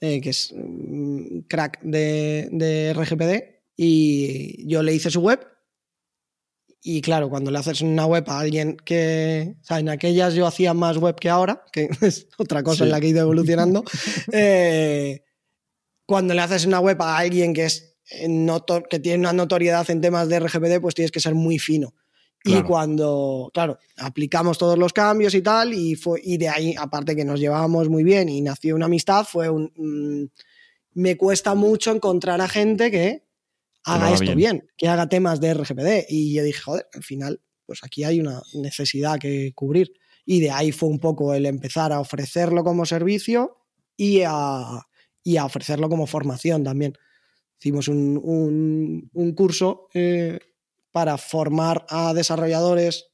[0.00, 5.46] eh, que es mm, crack de, de RGPD, y yo le hice su web.
[6.82, 9.54] Y claro, cuando le haces una web a alguien que.
[9.60, 12.82] O sea, en aquellas yo hacía más web que ahora, que es otra cosa Sí.
[12.84, 13.84] en la que he ido evolucionando.
[14.32, 15.24] eh,
[16.06, 20.28] cuando le haces una web a alguien que es que tiene una notoriedad en temas
[20.28, 21.94] de RGPD, pues tienes que ser muy fino.
[22.42, 22.66] Y Claro.
[22.66, 27.24] cuando, claro, aplicamos todos los cambios y tal, y, fue, y de ahí, aparte que
[27.24, 29.70] nos llevábamos muy bien y nació una amistad, fue un...
[29.76, 30.26] mm,
[30.94, 33.24] me cuesta mucho encontrar a gente que
[33.84, 34.36] haga haga esto bien.
[34.36, 34.68] bien.
[34.76, 36.06] que haga temas de RGPD.
[36.08, 39.92] Y yo dije, joder, al final, pues aquí hay una necesidad que cubrir.
[40.24, 43.56] Y de ahí fue un poco el empezar a ofrecerlo como servicio
[43.96, 44.64] y a,
[45.22, 46.94] y a ofrecerlo como formación también.
[47.58, 50.38] Hicimos un, un- un curso eh,
[50.92, 53.06] para formar a desarrolladores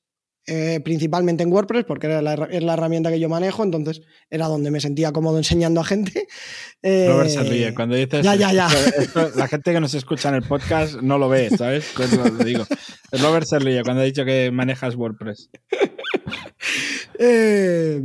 [0.48, 4.46] eh, principalmente en WordPress, porque era la, es la herramienta que yo manejo, entonces era
[4.46, 6.26] donde me sentía cómodo enseñando a gente.
[6.82, 8.22] Eh, Robert se ríe cuando dices.
[8.24, 8.68] ya, ya, ya.
[8.68, 11.84] esto- esto- la gente que nos escucha en el podcast no lo ve, ¿sabes?
[11.96, 12.64] Pues lo, lo digo.
[13.10, 15.50] Robert se ríe cuando ha dicho que manejas WordPress.
[17.18, 18.02] Eh,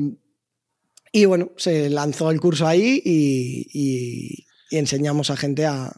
[1.12, 5.92] y bueno, se lanzó el curso ahí y, y- y enseñamos a gente a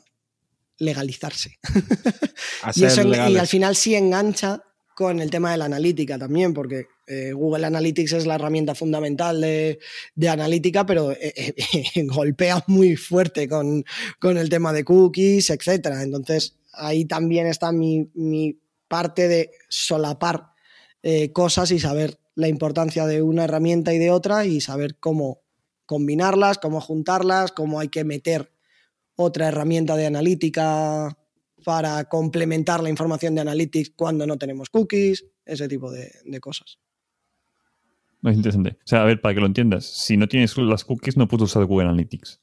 [0.78, 1.59] legalizarse.
[2.76, 4.63] Y, eso al final sí engancha
[4.95, 9.41] con el tema de la analítica también, porque eh, Google Analytics es la herramienta fundamental
[9.41, 9.80] de,
[10.15, 13.84] de analítica, pero eh, eh, golpea muy fuerte con,
[14.19, 15.88] con el tema de cookies, etc.
[16.01, 20.53] Entonces ahí también está mi, mi parte de solapar
[21.34, 25.41] cosas y saber la importancia de una herramienta y de otra y saber cómo
[25.86, 28.53] combinarlas, cómo juntarlas, cómo hay que meter
[29.16, 31.18] otra herramienta de analítica
[31.64, 36.80] para complementar la información de Analytics cuando no tenemos cookies, ese tipo de, de cosas.
[38.24, 38.72] Es interesante.
[38.80, 41.43] O sea, a ver, para que lo entiendas, si no tienes las cookies, no puedes
[41.43, 42.41] usar Google Analytics.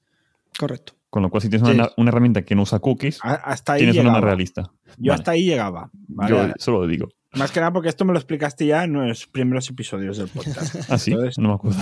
[0.59, 0.95] Correcto.
[1.09, 1.75] Con lo cual, si tienes Sí.
[1.75, 4.73] una, una herramienta que no usa cookies, Hasta ahí tienes una más realista.
[4.97, 5.15] Yo Vale.
[5.15, 5.91] hasta ahí llegaba.
[5.93, 6.31] ¿vale?
[6.31, 7.09] Yo solo lo digo.
[7.33, 10.75] Más que nada porque esto me lo explicaste ya en los primeros episodios del podcast.
[10.91, 11.79] Ah, sí, Entonces, no me acuerdo.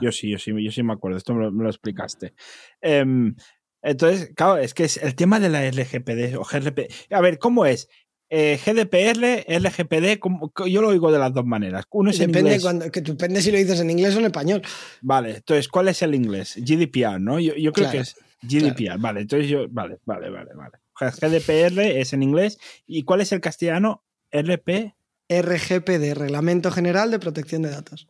[0.00, 1.16] Yo sí, yo sí, yo sí me acuerdo.
[1.18, 2.34] Esto me lo, me lo explicaste.
[2.80, 3.34] Em,
[3.82, 6.88] entonces, claro, es que es el tema de la LGPD o GDPR.
[7.10, 7.88] A ver, ¿cómo es?
[8.30, 11.86] Eh, GDPR, LGPD, ¿cómo- yo lo oigo de las dos maneras.
[11.90, 12.60] Uno es en inglés.
[12.62, 14.62] cuando, que depende si lo dices en inglés o en español.
[15.00, 16.56] Vale, entonces, ¿cuál es el inglés?
[16.56, 17.40] GDPR, ¿no?
[17.40, 18.98] Yo, yo creo Claro, que es GDPR.
[18.98, 19.66] Vale, entonces yo.
[19.70, 20.72] Vale, vale, vale, vale.
[21.00, 22.58] GDPR es en inglés.
[22.86, 24.04] ¿Y cuál es el castellano?
[24.30, 24.94] RP.
[25.30, 28.08] RGPD, Reglamento General de Protección de Datos.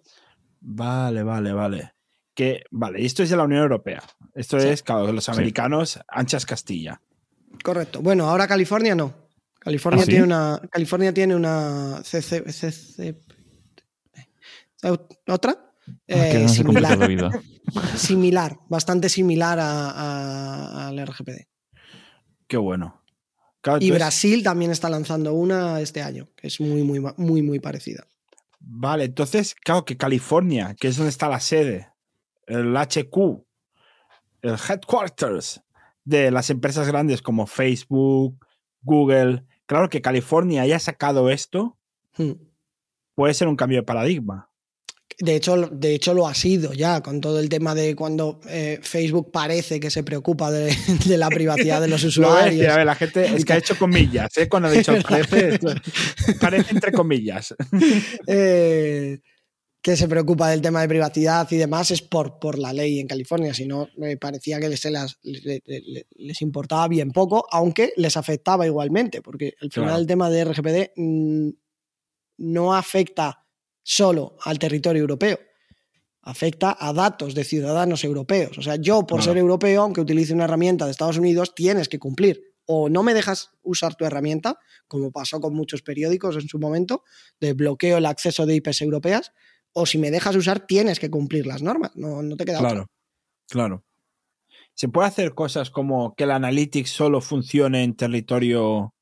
[0.61, 1.93] Vale, vale, vale.
[2.39, 4.01] Que, vale, y esto es de la Unión Europea.
[4.33, 4.69] Esto Sí.
[4.69, 7.03] es, claro, los americanos, anchas Castilla.
[7.65, 8.01] Correcto.
[8.01, 9.13] Bueno, ahora California no.
[9.59, 10.11] California ¿Ah, sí?
[10.13, 10.61] tiene una.
[10.71, 13.17] California tiene una CC, CC
[15.27, 15.57] otra.
[15.59, 17.43] Ah, eh, que no se complica la similar, vida.
[17.97, 21.49] similar, bastante similar a- a- al RGPD.
[22.47, 23.03] Qué bueno.
[23.61, 27.59] Claro, Y Brasil también está lanzando una este año, que es muy, muy, muy, muy
[27.59, 28.07] parecida.
[28.61, 31.89] Vale, entonces, claro que California, que es donde está la sede,
[32.49, 33.17] el HQ,
[34.43, 35.61] el headquarters
[36.05, 38.45] de las empresas grandes como Facebook,
[38.83, 41.77] Google, claro que California haya sacado esto,
[42.17, 42.33] Hmm.
[43.15, 44.51] puede ser un cambio de paradigma.
[45.21, 48.41] De hecho, lo- de hecho, lo ha sido ya, con todo el tema de cuando
[48.49, 50.75] eh, Facebook parece que se preocupa de,
[51.07, 52.73] de la privacidad de los Lo usuarios.
[52.73, 54.49] a ver, la gente es que ha hecho comillas, ¿eh?
[54.49, 55.59] Cuando ha dicho parece,
[56.41, 57.55] parece entre comillas.
[58.27, 59.19] eh,
[59.81, 63.07] que se preocupa del tema de privacidad y demás es por, por la ley en
[63.07, 63.55] California.
[63.55, 67.47] Si no, me parecía que les, se las- le- le- le- les importaba bien poco,
[67.51, 70.01] aunque les afectaba igualmente, porque al final Claro.
[70.01, 71.49] el tema de RGPD mm,
[72.39, 73.47] no afecta
[73.83, 75.39] solo al territorio europeo.
[76.23, 78.59] Afecta a datos de ciudadanos europeos.
[78.59, 79.33] O sea, yo, por Claro.
[79.33, 82.43] ser europeo, aunque utilice una herramienta de Estados Unidos, tienes que cumplir.
[82.67, 84.59] O no me dejas usar tu herramienta,
[84.89, 87.03] como pasó con muchos periódicos en su momento,
[87.41, 89.33] de bloqueo el acceso de IPs europeas,
[89.79, 91.93] o si me dejas usar, tienes que cumplir las normas.
[91.97, 92.71] No, no te queda otra.
[92.71, 92.87] Claro,
[93.49, 93.85] claro.
[94.75, 98.95] ¿Se puede hacer cosas como que el Analytics solo funcione en territorio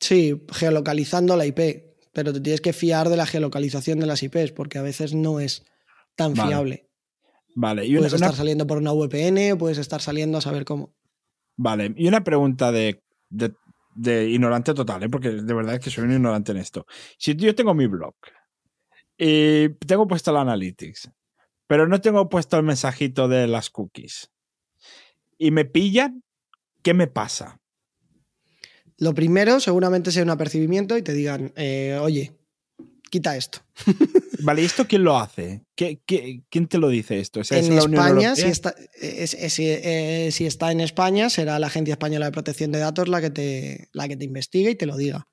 [0.00, 4.52] Sí, geolocalizando la IP, pero te tienes que fiar de la geolocalización de las IPs,
[4.52, 5.64] porque a veces no es
[6.16, 6.48] tan Vale.
[6.48, 6.88] fiable.
[7.54, 10.64] Vale, y una, Puedes una- estar saliendo por una VPN, puedes estar saliendo a saber
[10.64, 10.94] cómo.
[11.56, 13.54] vale, y una pregunta de, de-
[13.94, 15.08] de ignorante total, ¿eh?
[15.08, 16.86] porque de verdad es que soy un ignorante en esto.
[17.18, 18.14] Si yo tengo mi blog
[19.24, 21.10] y tengo puesto el Analytics,
[21.68, 24.30] pero no tengo puesto el mensajito de las cookies
[25.38, 26.22] y me pillan,
[26.82, 27.60] ¿qué me pasa?
[28.98, 32.32] Lo primero, seguramente sea un apercibimiento y te digan, eh, oye,
[33.10, 33.60] quita esto.
[34.44, 35.64] Vale, ¿y esto quién lo hace?
[35.76, 37.40] ¿Qué, qué- quién te lo dice esto?
[37.40, 41.30] O sea, ¿es en la España, si está, es- es- eh, si está en España,
[41.30, 44.70] será la Agencia Española de Protección de Datos la que te, la que te investigue
[44.70, 45.28] y te lo diga.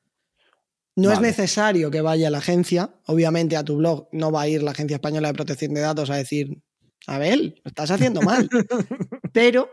[1.02, 4.64] No es necesario que vaya la agencia, obviamente a tu blog no va a ir
[4.64, 6.62] la Agencia Española de Protección de Datos a decir,
[7.08, 8.50] Abel, lo estás haciendo mal.
[9.34, 9.70] Pero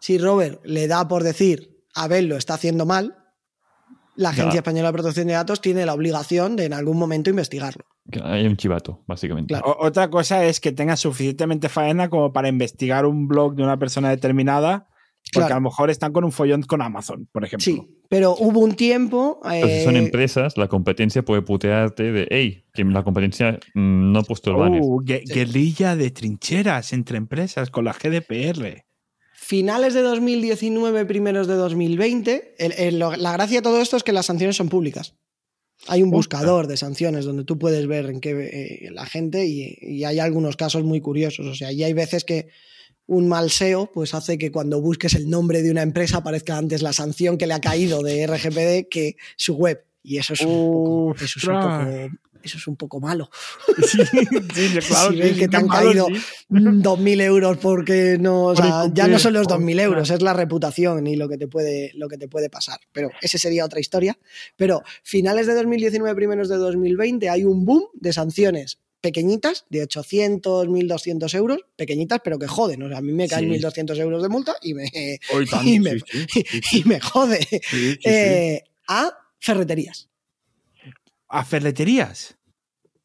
[0.00, 3.16] si Robert le da por decir, Abel lo está haciendo mal,
[4.16, 4.58] la Agencia Ya.
[4.58, 7.84] Española de Protección de Datos tiene la obligación de en algún momento investigarlo.
[8.10, 9.48] Que Hay un chivato, básicamente.
[9.48, 9.76] Claro.
[9.80, 14.10] Otra cosa es que tengas suficientemente faena como para investigar un blog de una persona
[14.10, 14.88] determinada,
[15.34, 15.54] porque Claro.
[15.54, 17.64] a lo mejor están con un follón con Amazon, por ejemplo.
[17.64, 19.40] Sí, pero hubo un tiempo...
[19.42, 24.12] Pero si son eh, empresas, la competencia puede putearte de, hey, que la competencia mm,
[24.12, 24.80] no ha puesto el banner.
[24.82, 28.84] Uh, gue- guerrilla de trincheras entre empresas con la GDPR.
[29.34, 34.02] finales de 2019, primeros de 2020, el- el- lo- la gracia de todo esto es
[34.02, 35.16] que las sanciones son públicas.
[35.88, 39.76] Hay un buscador de sanciones donde tú puedes ver en qué eh, la gente y,
[39.82, 41.46] y hay algunos casos muy curiosos.
[41.46, 42.48] O sea, y hay veces que
[43.06, 46.82] un mal SEO pues hace que cuando busques el nombre de una empresa aparezca antes
[46.82, 49.84] la sanción que le ha caído de RGPD que su web.
[50.02, 53.30] Y eso es un, poco, eso es un poco- eso es un poco malo.
[53.86, 56.14] Sí, sí, claro, Si ven que te han malo, caído sí.
[56.50, 59.84] mm, 2.000 euros porque no, o Por sea, ya no son los 2.000 ostras.
[59.86, 62.80] euros, es la reputación y lo que te puede, lo que te puede pasar.
[62.92, 64.18] Pero ese sería otra historia.
[64.56, 70.66] Pero finales de 2019, primeros de 2020, hay un boom de sanciones pequeñitas, de 800,
[70.66, 72.82] 1.200 euros, pequeñitas, pero que joden.
[72.84, 73.60] O sea, a mí me caen Sí.
[73.60, 74.90] 1.200 euros de multa y me,
[75.50, 77.46] tanto, y me- sí, sí, sí, sí, y me jode.
[78.02, 80.08] Eh, a ferreterías.
[81.28, 82.36] A ferreterías.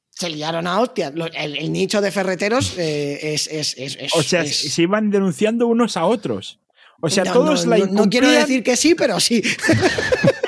[0.09, 1.11] Se liaron a hostias.
[1.35, 5.67] El, el nicho de ferreteros eh, es, es, es- es- O sea, se iban denunciando
[5.67, 6.59] unos a otros.
[7.01, 9.41] O sea, No, todos no, la no- no quiero decir que sí, pero sí.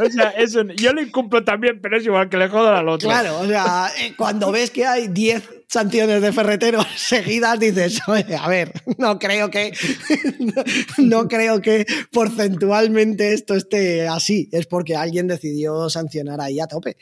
[0.00, 3.08] O sea, eso, yo lo incumplo también, pero es igual que le jodo al otro.
[3.08, 8.36] Claro, o sea, eh, cuando ves que hay 10 sanciones de ferretero seguidas, dices, "Oye,
[8.36, 9.72] a ver, no creo que
[10.98, 14.48] no creo que porcentualmente esto esté así.
[14.52, 16.96] Es porque alguien decidió sancionar ahí a tope,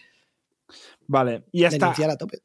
[1.07, 1.86] Vale, y ya está.
[1.86, 2.38] denunciar a tope.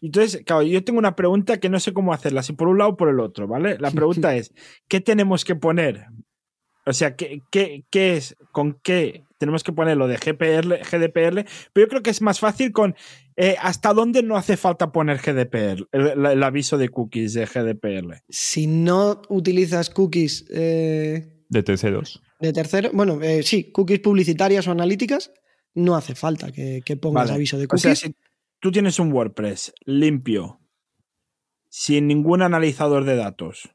[0.00, 2.90] Entonces, claro, yo tengo una pregunta que no sé cómo hacerla, si por un lado
[2.90, 3.78] o por el otro, ¿vale?
[3.78, 4.52] La pregunta es,
[4.86, 6.06] ¿qué tenemos que poner?
[6.86, 11.44] O sea, ¿qué, qué, qué es, con qué tenemos que poner lo de GPR, GDPR?
[11.72, 12.94] Pero yo creo que es más fácil con
[13.36, 18.22] eh, hasta dónde no hace falta poner GDPR, el, el aviso de cookies de GDPR.
[18.28, 22.22] Si no utilizas cookies eh, De terceros.
[22.40, 25.32] de tercero, bueno, eh, sí, cookies publicitarias o analíticas,
[25.74, 27.34] no hace falta que, que pongas Vale.
[27.34, 27.82] aviso de O cookies.
[27.82, 28.14] sea, si
[28.60, 30.60] tú tienes un WordPress limpio,
[31.68, 33.68] sin ningún analizador de datos,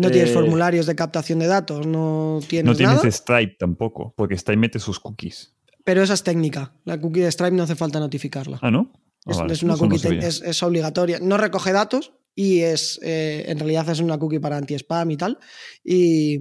[0.00, 3.10] no tienes eh, formularios de captación de datos, no tienes No tienes nada.
[3.10, 5.54] Stripe tampoco, porque Stripe mete sus cookies.
[5.84, 6.72] Pero esa es técnica.
[6.84, 8.58] La cookie de Stripe no hace falta notificarla.
[8.62, 8.92] Ah, ¿no?
[9.26, 9.52] Ah, es, vale.
[9.52, 11.18] es una no cookie, es, es obligatoria.
[11.20, 15.38] No recoge datos y es eh, en realidad es una cookie para anti-spam y tal.
[15.84, 16.38] Y,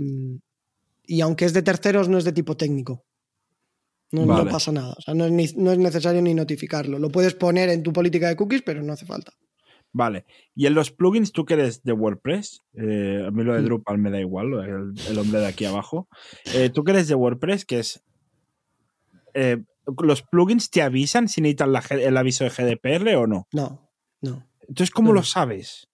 [1.05, 3.05] y aunque es de terceros, no es de tipo técnico.
[4.11, 4.95] No, pasa nada.
[4.97, 6.97] O sea, no es, ni- no es necesario ni notificarlo.
[6.97, 9.33] Lo puedes poner en tu política de cookies, pero no hace falta.
[9.91, 10.25] Vale.
[10.55, 12.61] Y en los plugins, ¿tú que eres de WordPress?
[12.73, 13.63] Eh, a mí lo de.
[13.63, 16.07] Drupal me da igual, el, el hombre de aquí abajo.
[16.53, 17.65] Eh, ¿Tú que eres de WordPress?
[17.65, 18.03] Que es.
[19.33, 19.57] eh,
[20.03, 23.47] ¿Los plugins te avisan si necesitan la el aviso de GDPR o no?
[23.51, 23.89] No,
[24.21, 24.45] no.
[24.61, 25.87] Entonces, ¿cómo No, lo sabes?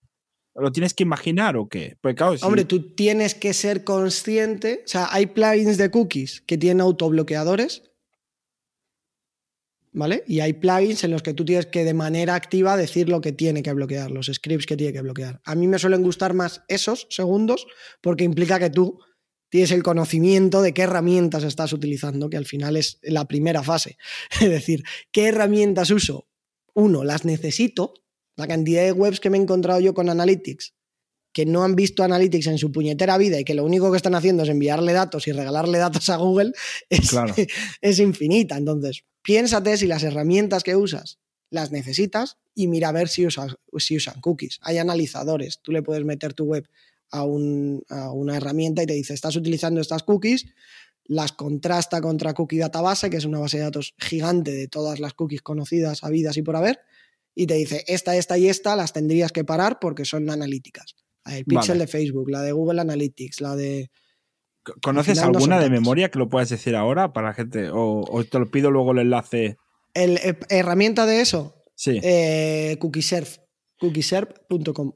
[0.54, 1.98] ¿Lo tienes que imaginar o qué?
[2.02, 4.82] Porque, claro, si- Hombre, tú tienes que ser consciente.
[4.86, 7.84] O sea, hay plugins de cookies que tienen autobloqueadores.
[9.98, 10.26] ¿Vale?
[10.28, 13.32] Y hay plugins en los que tú tienes que de manera activa decir lo que
[13.32, 15.39] tiene que bloquear, los scripts que tiene que bloquear.
[15.46, 17.66] A mí me suelen gustar más esos segundos
[18.02, 19.00] porque implica que tú
[19.50, 23.98] tienes el conocimiento de qué herramientas estás utilizando, que al final es la primera fase.
[24.41, 24.84] Es decir,
[25.14, 26.28] ¿qué herramientas uso?
[26.74, 27.93] Uno, las necesito.
[28.36, 30.74] La cantidad de webs que me he encontrado yo con Analytics
[31.32, 34.16] que no han visto Analytics en su puñetera vida y que lo único que están
[34.16, 36.52] haciendo es enviarle datos y regalarle datos a Google
[36.89, 37.34] es, Claro.
[37.82, 38.56] es infinita.
[38.58, 41.19] Entonces, piénsate si las herramientas que usas
[41.49, 44.59] las necesitas y mira a ver si, usas, si usan cookies.
[44.61, 45.59] Hay analizadores.
[45.61, 46.67] Tú le puedes meter tu web
[47.11, 50.45] a, un- a una herramienta y te dice, estás utilizando estas cookies,
[51.07, 55.13] las contrasta contra Cookie Database, que es una base de datos gigante de todas las
[55.13, 56.80] cookies conocidas, habidas y por haber,
[57.36, 60.95] y te dice, esta, esta y esta las tendrías que parar porque son analíticas.
[61.26, 61.80] Del Pixel Vale.
[61.82, 63.91] de Facebook, la de Google Analytics, la de...
[64.82, 67.70] ¿Conoces no alguna de memoria que lo puedas decir ahora para la gente?
[67.70, 69.57] O, o te lo pido luego el enlace.
[69.93, 71.99] El, eh, herramienta de eso, Sí.
[72.03, 73.30] eh, CookieServe,
[73.80, 74.91] cookieserve.com,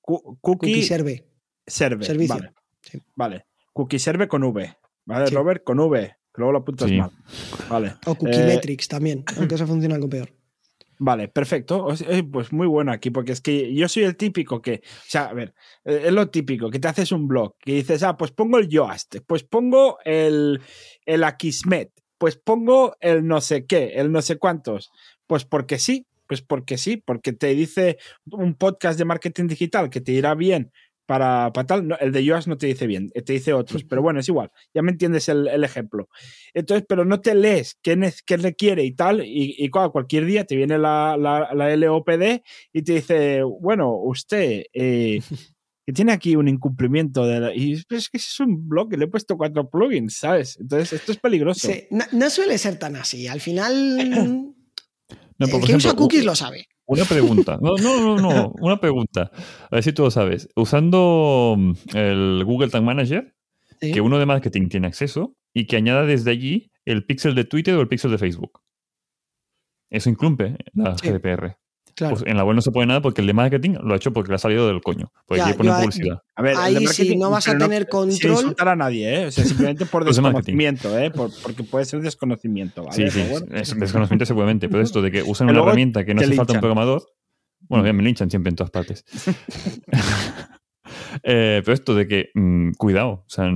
[0.00, 1.28] Cu- cookie CookieServe,
[1.66, 2.04] serve.
[2.04, 2.34] servicio.
[2.36, 2.52] Vale.
[2.82, 2.98] Sí.
[3.14, 3.46] Vale.
[3.72, 4.76] Cookie serve con V.
[5.04, 5.34] ¿Vale, Sí.
[5.34, 5.62] Robert?
[5.64, 6.00] Con V.
[6.34, 6.96] Que luego lo apuntas Sí.
[6.96, 7.10] mal.
[7.68, 7.94] Vale.
[8.06, 10.30] o Cookiemetrics también, aunque eso funciona algo peor.
[11.04, 11.88] Vale, perfecto.
[12.08, 15.24] Eh, Pues muy bueno aquí, porque es que yo soy el típico que, o sea,
[15.24, 15.52] a ver,
[15.84, 18.68] eh, es lo típico, que te haces un blog, que dices, ah, pues pongo el
[18.68, 20.60] Yoast, pues pongo el,
[21.04, 24.92] el Akismet, pues pongo el no sé qué, el no sé cuántos.
[25.26, 27.98] Pues porque sí, pues porque sí, porque te dice
[28.30, 30.70] un podcast de marketing digital que te irá bien
[31.12, 33.84] para, para tal, no, el de Yoast no te dice bien, eh, te dice otros,
[33.84, 36.08] pero bueno, es igual, ya me entiendes el, el ejemplo.
[36.54, 40.24] Entonces, pero no te lees qué, ne- qué requiere y tal, y, y claro, cualquier
[40.24, 42.40] día te viene la, la, la LOPD
[42.72, 45.20] y te dice, bueno, usted, eh,
[45.84, 49.04] que tiene aquí un incumplimiento de la- y es que es un blog que le
[49.04, 50.56] he puesto cuatro plugins, ¿sabes?
[50.58, 51.68] Entonces, esto es peligroso.
[51.68, 53.26] Sí, no, no suele ser tan así.
[53.26, 53.74] Al final,
[55.38, 56.68] No, el que usa cookies lo sabe.
[56.86, 57.58] Una pregunta.
[57.60, 58.52] No, no, no, no.
[58.60, 59.30] Una pregunta.
[59.70, 60.48] A ver si tú lo sabes.
[60.56, 63.34] Usando mm, el Google Tag Manager,
[63.80, 63.92] Sí.
[63.92, 67.74] que uno de marketing tiene acceso y que añada desde allí el pixel de Twitter
[67.74, 68.60] o el pixel de Facebook.
[69.90, 71.56] Eso incumple la Sí, GDPR.
[71.94, 72.14] Claro.
[72.16, 74.12] Pues en la web no se pone nada porque el de marketing lo ha hecho
[74.12, 75.12] porque le ha salido del coño.
[75.26, 76.18] Porque Ya, publicidad.
[76.34, 78.32] A ver, el de Ahí sí, no vas a tener Sin control.
[78.32, 79.26] insultar a nadie, ¿eh?
[79.26, 80.22] O sea, simplemente por marketing.
[80.22, 81.10] desconocimiento, ¿eh?
[81.10, 83.10] Por- porque puede ser desconocimiento, ¿vale?
[83.10, 86.34] Sí, sí, es desconocimiento seguramente, pero esto de que usan una herramienta que no hace
[86.34, 87.02] falta un programador,
[87.68, 89.04] bueno, ya me linchan siempre en todas partes.
[91.22, 93.50] Eh, pero esto de que, mm, cuidado, o sea,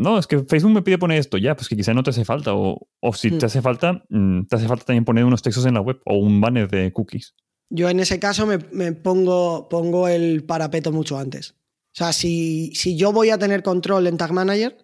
[0.00, 2.24] no, es que Facebook me pide poner esto, ya, pues que quizá no te hace
[2.24, 3.38] falta, o, o si Hmm.
[3.38, 6.16] te hace falta, mm, te hace falta también poner unos textos en la web o
[6.16, 7.34] un banner de cookies.
[7.68, 11.52] Yo en ese caso me, me pongo, pongo el parapeto mucho antes.
[11.52, 14.76] O sea, si, si yo voy a tener control en Tag Manager,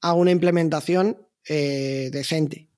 [0.00, 2.70] hago una implementación eh, decente.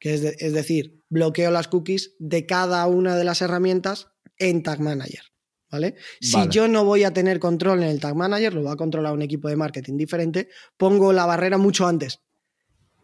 [0.00, 4.08] Que es, de- es decir, bloqueo las cookies de cada una de las herramientas
[4.38, 5.22] en Tag Manager.
[5.70, 5.96] ¿Vale?
[6.20, 9.12] Si yo no voy a tener control en el Tag Manager, lo va a controlar
[9.12, 10.48] un equipo de marketing diferente,
[10.78, 12.20] pongo la barrera mucho antes.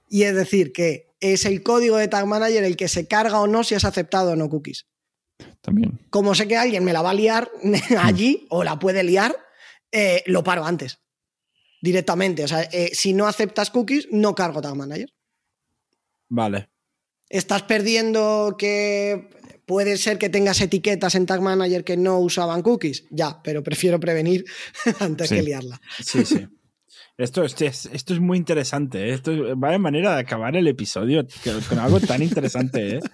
[0.09, 3.47] Y es decir, que es el código de Tag Manager el que se carga o
[3.47, 4.87] no si has aceptado o no cookies.
[5.61, 6.01] También.
[6.11, 7.51] Como sé que alguien me la va a liar
[7.99, 9.37] allí o la puede liar,
[9.93, 11.01] eh, lo paro antes.
[11.83, 12.45] Directamente.
[12.45, 15.13] O sea, eh, si no aceptas cookies, no cargo Tag Manager.
[16.29, 16.71] Vale.
[17.29, 19.29] Estás perdiendo que
[19.67, 23.05] puede ser que tengas etiquetas en Tag Manager que no usaban cookies.
[23.11, 24.45] Ya, pero prefiero prevenir
[25.01, 25.37] antes Sí.
[25.37, 25.81] que liarla.
[26.03, 26.47] Sí, sí.
[27.17, 29.09] Esto, esto es, esto es muy interesante.
[29.09, 29.15] ¿eh?
[29.15, 32.97] Esto es- vaya manera de acabar el episodio con, con algo tan interesante.
[32.97, 33.01] ¿eh?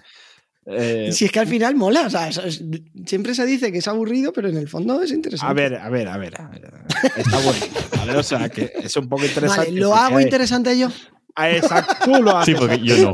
[0.67, 2.63] Eh, Si es que al final mola, o sea, eso es-
[3.07, 5.49] siempre se dice que es aburrido, pero en el fondo es interesante.
[5.49, 6.39] a ver, a ver, a ver.
[6.39, 6.71] a ver.
[7.17, 7.65] Está bueno.
[7.97, 8.15] ¿vale?
[8.15, 9.65] O sea, que es un poco interesante.
[9.69, 10.89] Vale, ¿lo hago interesante yo?
[11.35, 12.55] Ah, Exacto, tú lo Sí, haces.
[12.59, 13.13] porque yo no.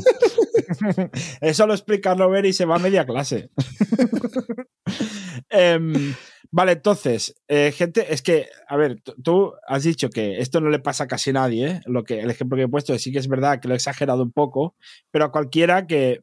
[1.42, 3.50] Eso lo explica Robert y se va a media clase.
[5.50, 6.14] Em,
[6.52, 10.70] vale, entonces, eh, gente, es que, a ver, tú- tú has dicho que esto no
[10.70, 11.82] le pasa a casi nadie, ¿eh?
[11.86, 14.24] Lo que, el ejemplo que he puesto sí que es verdad que lo he exagerado
[14.24, 14.76] un poco,
[15.12, 16.22] pero a cualquiera que,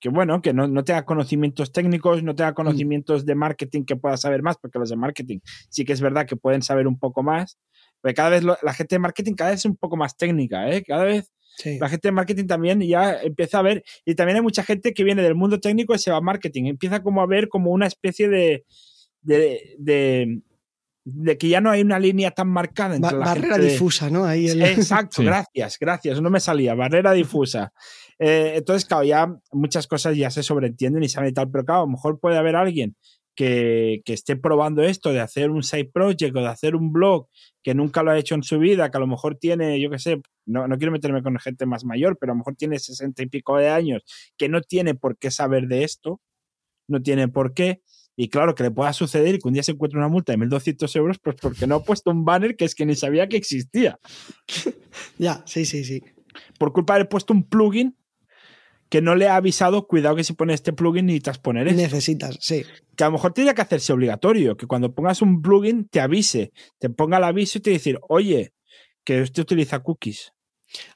[0.00, 4.16] que bueno, que no, no tenga conocimientos técnicos, no tenga conocimientos de marketing que pueda
[4.16, 5.38] saber más, porque los de marketing
[5.70, 7.58] sí que es verdad que pueden saber un poco más,
[8.00, 10.68] porque cada vez lo- la gente de marketing cada vez es un poco más técnica,
[10.70, 10.82] ¿eh?
[10.86, 11.78] Cada vez Sí.
[11.78, 15.04] la gente de marketing también ya empieza a ver, y también hay mucha gente que
[15.04, 17.86] viene del mundo técnico y se va a marketing, empieza como a ver como una
[17.86, 18.64] especie de,
[19.20, 20.40] de, de,
[21.04, 24.08] de que ya no hay una línea tan marcada entre Ba- la barrera gente difusa,
[24.10, 24.24] ¿no?
[24.24, 25.24] Ahí el- Exacto, Sí.
[25.24, 27.72] gracias, gracias, no me salía, barrera difusa.
[28.18, 31.82] Eh, entonces, claro, ya muchas cosas ya se sobreentienden y saben y tal, pero claro,
[31.82, 32.96] a lo mejor puede haber alguien
[33.34, 37.28] que, que esté probando esto de hacer un side project o de hacer un blog
[37.62, 39.98] que nunca lo ha hecho en su vida, que a lo mejor tiene, yo qué
[39.98, 43.22] sé, no, no quiero meterme con gente más mayor, pero a lo mejor tiene sesenta
[43.22, 44.02] y pico de años,
[44.36, 46.20] que no tiene por qué saber de esto,
[46.88, 47.80] no tiene por qué.
[48.14, 50.38] Y claro, que le pueda suceder y que un día se encuentre una multa de
[50.38, 53.38] 1.200 euros, pues porque no ha puesto un banner que es que ni sabía que
[53.38, 53.98] existía
[55.18, 56.02] Ya, sí, sí, sí.
[56.58, 57.96] por culpa de haber puesto un plugin
[58.92, 61.80] que no le ha avisado, cuidado que si pones este plugin necesitas poner esto.
[61.80, 62.62] Necesitas, sí.
[62.94, 66.52] Que a lo mejor tendría que hacerse obligatorio, que cuando pongas un plugin te avise,
[66.78, 68.52] te ponga el aviso y te decir, oye,
[69.02, 70.34] que usted utiliza cookies.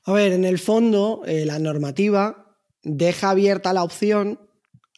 [0.05, 4.41] A ver, en el fondo, eh, la normativa deja abierta la opción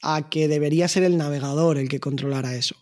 [0.03, 2.74] a que debería ser el navegador el que controlara eso.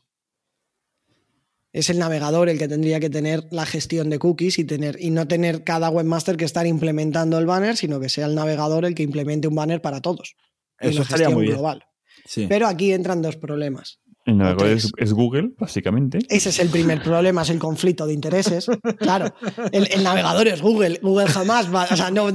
[1.76, 5.10] Es el navegador el que tendría que tener la gestión de cookies y, tener, y
[5.10, 8.94] no tener cada webmaster que estar implementando el banner, sino que sea el navegador el
[8.94, 10.36] que implemente un banner para todos.
[10.80, 11.56] Eso la estaría gestión muy bien.
[11.56, 11.84] global.
[12.24, 12.46] Sí.
[12.48, 14.00] Pero aquí entran dos problemas.
[14.24, 16.20] El navegador es, Google, básicamente.
[16.30, 18.68] Ese es el primer problema, es el conflicto de intereses.
[18.98, 19.34] Claro,
[19.70, 20.98] el, el navegador es Google.
[21.02, 21.86] Google jamás va.
[21.90, 22.28] O sea, no,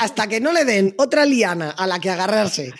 [0.00, 2.74] hasta que no le den otra liana a la que agarrarse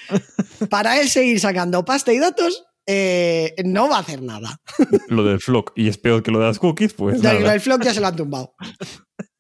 [0.68, 4.60] para él seguir sacando pasta y datos, eh, no va a hacer nada.
[5.08, 7.54] Lo del flock y es peor que lo de las cookies, pues Ya, nada.
[7.54, 8.54] el flock ya se lo han tumbado.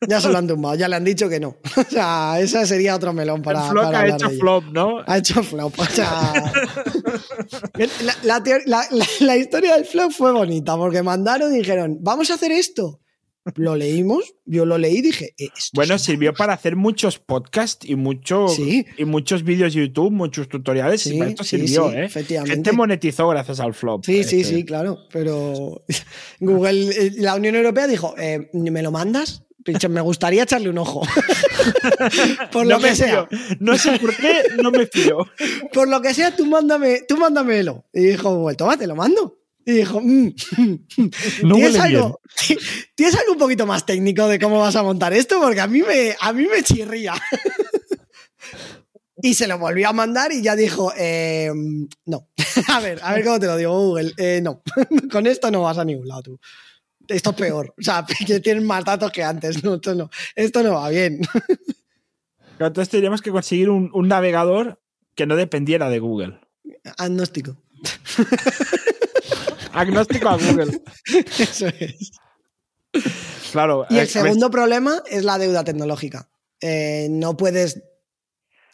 [0.08, 1.56] Ya se lo han tumbado, ya le han dicho que no.
[1.76, 3.64] O sea, ese sería otro melón para.
[3.64, 4.98] el Flock para ha hecho de flop, ¿no?
[5.06, 5.78] Ha hecho flop.
[5.78, 6.32] O sea,
[8.02, 11.98] la, la teor- la- la- la historia del flop fue bonita porque mandaron y dijeron,
[12.00, 13.00] vamos a hacer esto.
[13.56, 17.84] Lo leímos, yo lo leí y dije, "Eh, esto Bueno, sirvió para hacer muchos podcasts
[17.88, 18.86] y, mucho, Sí.
[18.96, 21.04] y muchos vídeos de YouTube, muchos tutoriales.
[21.06, 22.04] y Sí, para esto sí, sirvió, sí, ¿eh?
[22.04, 22.54] efectivamente.
[22.54, 24.04] Gente monetizó gracias al flop.
[24.04, 24.98] Sí, sí, Este, sí, claro.
[25.12, 25.82] Pero
[26.40, 29.42] Google, eh, la Unión Europea dijo, eh, ¿me lo mandas?
[29.64, 31.02] Pinche, Me gustaría echarle un ojo.
[32.52, 33.26] por lo no que sea.
[33.26, 33.38] fío.
[33.60, 34.32] No sé por qué,
[34.62, 35.18] no me fío.
[35.72, 37.84] Por lo que sea, tú mándame, tú mándamelo.
[37.92, 39.38] Y dijo Google, toma, te lo mando.
[39.64, 40.34] Y dijo, mm,
[41.44, 42.20] No ¿tienes, huele algo,
[42.94, 45.40] ¿tienes algo un poquito más técnico de cómo vas a montar esto?
[45.40, 47.14] Porque a mí me, a mí me chirría.
[49.24, 51.48] Y se lo volvió a mandar y ya dijo, eh,
[52.06, 52.28] no.
[52.66, 54.12] A ver, a ver cómo te lo digo, Google.
[54.16, 54.62] Eh, no,
[55.12, 56.40] con esto no vas a ningún lado tú.
[57.06, 57.72] Esto es peor.
[57.78, 59.62] O sea, que tienes más datos que antes.
[59.62, 61.20] No, esto no, esto no va bien.
[62.58, 64.82] Entonces tendríamos que conseguir un, un navegador
[65.14, 66.40] que no dependiera de Google.
[66.98, 67.56] Agnóstico.
[69.72, 70.82] Agnóstico a Google.
[71.38, 72.12] Eso es.
[73.52, 73.86] Claro.
[73.88, 76.28] Y eh, el ver, segundo problema es la deuda tecnológica.
[76.60, 77.82] Eh, no puedes,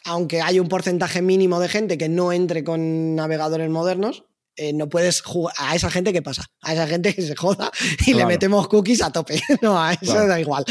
[0.05, 4.24] aunque hay un porcentaje mínimo de gente que no entre con navegadores modernos,
[4.57, 7.70] eh, no puedes jugar a esa gente que pasa, a esa gente que se joda
[8.07, 9.40] y le metemos cookies a tope.
[9.62, 10.26] No, a eso Claro.
[10.28, 10.64] da igual.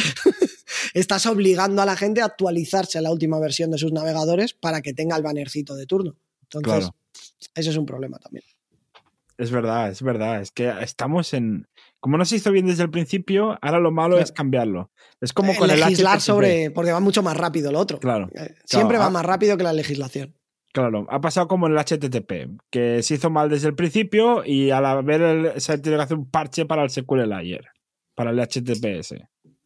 [0.93, 4.81] Estás obligando a la gente a actualizarse a la última versión de sus navegadores para
[4.81, 6.17] que tenga el bannercito de turno.
[6.43, 6.95] Entonces, Claro.
[7.55, 8.43] ese es un problema también.
[9.37, 10.41] Es verdad, es verdad.
[10.41, 11.67] Es que estamos en.
[11.99, 14.23] Como no se hizo bien desde el principio, ahora lo malo Claro.
[14.23, 14.91] es cambiarlo.
[15.21, 16.71] Es como Eh, con el legislar sobre.
[16.71, 17.99] porque va mucho más rápido lo otro.
[17.99, 19.09] Claro, Eh, Siempre Claro, va ah.
[19.11, 20.33] más rápido que la legislación.
[20.73, 21.05] claro.
[21.09, 24.85] Ha pasado como en el HTTP, que se hizo mal desde el principio y al
[24.85, 27.65] haber el- se ha tenido que hacer un parche para el SQL ayer,
[28.15, 29.15] para el HTTPS.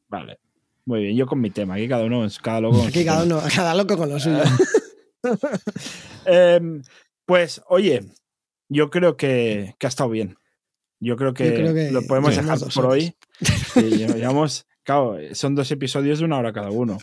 [0.07, 0.39] Vale.
[0.85, 2.81] Muy bien, yo con mi tema, aquí cada uno, cada loco.
[2.87, 4.39] Aquí cada uno, cada loco con lo suyo.
[6.25, 6.81] Em,
[7.25, 8.01] pues, oye,
[8.73, 10.37] yo creo que, que ha estado bien.
[10.99, 12.93] Yo creo que, Yo creo que lo podemos dejar por horas.
[12.93, 13.15] hoy.
[13.41, 16.97] Sí, lle- llevamos, claro, son dos episodios de una hora cada uno.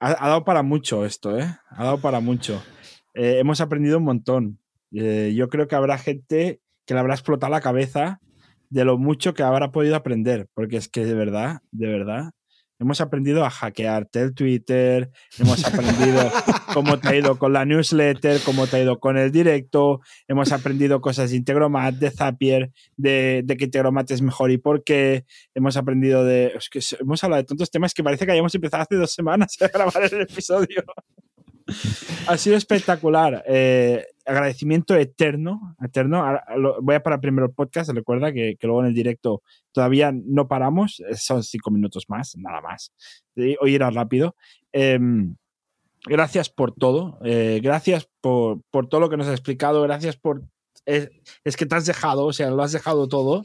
[0.00, 1.44] Ha, ha dado para mucho esto, ¿eh?
[1.70, 2.62] Ha dado para mucho.
[3.14, 4.58] Eh, hemos aprendido un montón.
[4.92, 8.20] Eh, yo creo que habrá gente que le habrá explotado la cabeza
[8.70, 12.30] de lo mucho que habrá podido aprender, porque es que de verdad, de verdad,
[12.80, 16.30] hemos aprendido a hackearte el Twitter, hemos aprendido
[16.74, 20.50] cómo te ha ido con la newsletter, cómo te ha ido con el directo, hemos
[20.50, 25.26] aprendido cosas de Integromat, de Zapier, de, de que Integromat es mejor y por qué,
[25.54, 26.52] hemos aprendido de...
[26.56, 29.56] Es que hemos hablado de tantos temas que parece que hayamos empezado hace dos semanas
[29.60, 30.82] a grabar el episodio.
[32.26, 33.44] Ha sido espectacular.
[33.46, 36.24] Eh, agradecimiento eterno, eterno.
[36.82, 39.42] Voy a parar primero el podcast, recuerda que, luego en el directo
[39.72, 42.92] todavía no paramos, eh, son cinco minutos más, nada más.
[43.60, 44.36] Hoy era rápido.
[44.72, 45.36] Em,
[46.04, 50.42] gracias por todo, eh, gracias por, por todo lo que nos has explicado, gracias por...
[50.86, 53.44] Es que te has dejado, o sea, lo has dejado todo,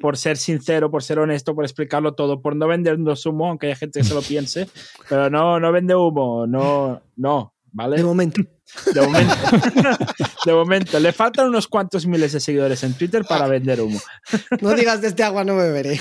[0.00, 3.76] por ser sincero, por ser honesto, por explicarlo todo, por no vendernos humo, aunque haya
[3.76, 4.68] gente que se lo piense,
[5.08, 7.96] pero no, no vende humo, no, no, ¿vale?
[7.98, 8.40] De momento.
[8.94, 9.34] De momento.
[10.46, 10.98] de momento.
[10.98, 14.00] Le faltan unos cuantos miles de seguidores en Twitter para vender humo.
[14.60, 15.98] No digas de este agua no beberé.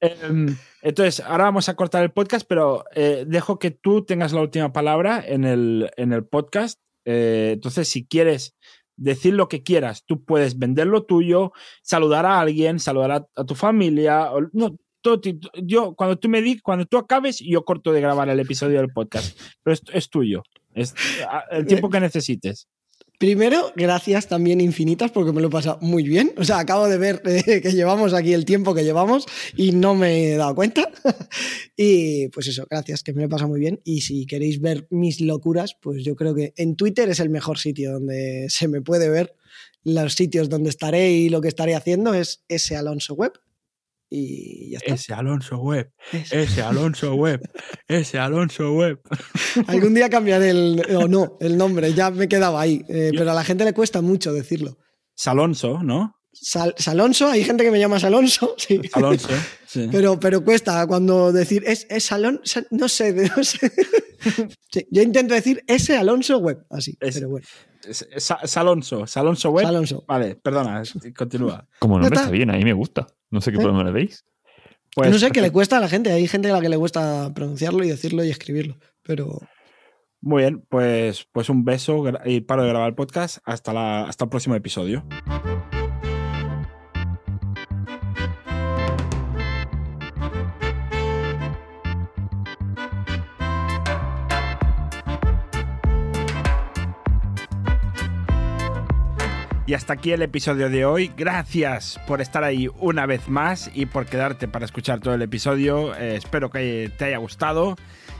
[0.00, 4.40] Em, entonces, ahora vamos a cortar el podcast, pero eh, dejo que tú tengas la
[4.40, 6.80] última palabra en el, en el podcast.
[7.04, 8.56] Eh, entonces, si quieres
[8.96, 11.52] decir lo que quieras, tú puedes vender lo tuyo,
[11.82, 14.32] saludar a alguien, saludar a, a tu familia.
[14.32, 14.76] o- no,
[15.62, 18.92] yo, cuando tú me di, cuando tú acabes, yo corto de grabar el episodio del
[18.92, 19.38] podcast.
[19.62, 20.42] Pero es, es tuyo.
[20.74, 20.94] Es
[21.50, 22.68] el tiempo que necesites.
[23.22, 26.32] Primero, gracias también infinitas porque me lo he pasado muy bien.
[26.38, 29.26] O sea, acabo de ver eh, que llevamos aquí el tiempo que llevamos
[29.56, 30.90] y no me he dado cuenta.
[31.76, 33.80] y pues eso, gracias, que me lo he pasado muy bien.
[33.84, 37.58] Y si queréis ver mis locuras, pues yo creo que en Twitter es el mejor
[37.58, 39.36] sitio donde se me puede ver.
[39.84, 43.34] Los sitios donde estaré y lo que estaré haciendo es ese Alonso Web.
[44.14, 44.92] Y ya está.
[44.92, 46.42] Ese Alonso Web, Ese.
[46.42, 47.40] ese Alonso Web,
[47.88, 49.00] ese Alonso Web.
[49.68, 52.84] Algún día cambiaré el, o no, el nombre, ya me quedaba ahí.
[52.90, 54.76] Eh, pero a la gente le cuesta mucho decirlo.
[55.14, 56.14] Salonso, ¿no?
[56.32, 58.80] Sal- Salonso, hay gente que me llama Salonso, sí.
[58.94, 59.28] Alonso.
[59.66, 59.88] sí.
[59.92, 63.70] Pero, pero cuesta cuando decir es, es Salón, Sa- no sé, no sé.
[64.72, 67.46] Sí, yo intento decir ese Alonso Web, así, Es- pero bueno,
[67.84, 69.66] Es- es Sa- Salonso, Salonso Web.
[69.66, 70.04] Alonso.
[70.08, 70.82] Vale, perdona,
[71.16, 71.66] continúa.
[71.78, 72.20] Como nombre está.
[72.22, 73.06] está bien, a mí me gusta.
[73.30, 73.60] No sé qué ¿Eh?
[73.60, 74.24] problema le veis.
[74.94, 76.76] Pues, no sé qué le cuesta a la gente, hay gente a la que le
[76.76, 79.38] cuesta pronunciarlo y decirlo y escribirlo, pero
[80.20, 83.38] Muy bien, pues, pues un beso y paro de grabar el podcast.
[83.44, 85.04] Hasta, la, hasta el próximo episodio.
[99.72, 101.10] Y hasta aquí el episodio de hoy.
[101.16, 105.96] Gracias por estar ahí una vez más y por quedarte para escuchar todo el episodio.
[105.96, 107.76] Eh, espero que te haya gustado.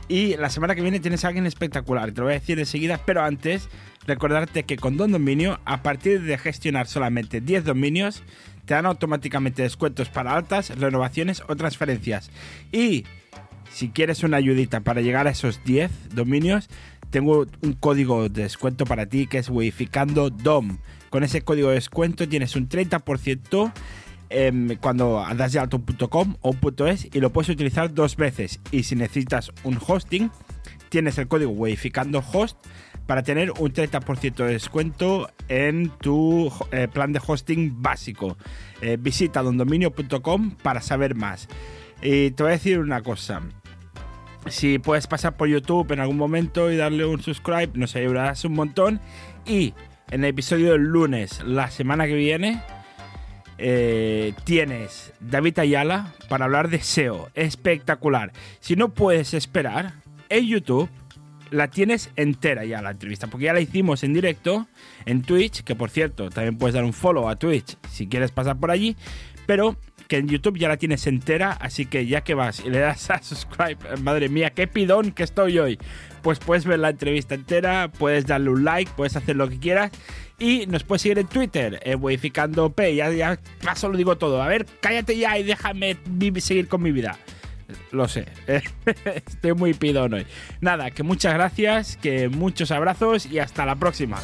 [0.09, 2.11] Y la semana que viene tienes a alguien espectacular.
[2.13, 3.69] Te lo voy a decir enseguida, pero antes
[4.07, 8.23] recordarte que con Don Dominio, a partir de gestionar solamente 10 dominios,
[8.65, 12.31] te dan automáticamente descuentos para altas, renovaciones o transferencias.
[12.73, 13.05] Y
[13.71, 16.71] si quieres una ayudita para llegar a esos 10 dominios,
[17.11, 20.79] tengo un código de descuento para ti que es Wificando DOM.
[21.13, 23.71] Con ese código de descuento tienes un 30%
[24.31, 26.57] em, cuando das de alto un .com o
[26.87, 28.61] .es y lo puedes utilizar dos veces.
[28.71, 30.31] Y si necesitas un hosting,
[30.89, 32.57] tienes el código Wificando Host
[33.07, 38.39] para tener un 30% de descuento en tu eh, plan de hosting básico.
[38.81, 41.47] Eh, visita dondominio.com para saber más.
[42.01, 43.43] Y te voy a decir una cosa.
[44.47, 48.55] Si puedes pasar por YouTube en algún momento y darle un subscribe, nos ayudarás un
[48.55, 48.99] montón.
[49.45, 49.75] Y
[50.13, 52.61] en el episodio del lunes, la semana que viene,
[53.57, 57.31] eh, tienes David Ayala para hablar de SEO.
[57.35, 58.31] Espectacular.
[58.61, 59.95] Si no puedes esperar,
[60.29, 60.91] en YouTube
[61.51, 64.67] la tienes entera ya la entrevista, porque ya la hicimos en directo
[65.07, 68.59] en Twitch, que por cierto, también puedes dar un follow a Twitch si quieres pasar
[68.59, 68.97] por allí,
[69.47, 69.79] pero
[70.13, 73.09] que en YouTube ya la tienes entera, así que ya que vas y le das
[73.09, 75.79] a subscribe, madre mía, qué pidón que estoy hoy,
[76.21, 79.91] pues puedes ver la entrevista entera, puedes darle un like, puedes hacer lo que quieras
[80.39, 84.43] y nos puedes seguir en Twitter, eh, Modificando P, ya, ya paso lo digo todo,
[84.43, 85.97] a ver, cállate ya y déjame
[86.41, 87.17] seguir con mi vida.
[87.91, 88.27] Lo sé,
[89.15, 90.27] estoy muy pidón hoy.
[90.61, 94.19] Nada, que muchas gracias, que muchos abrazos y hasta la próxima.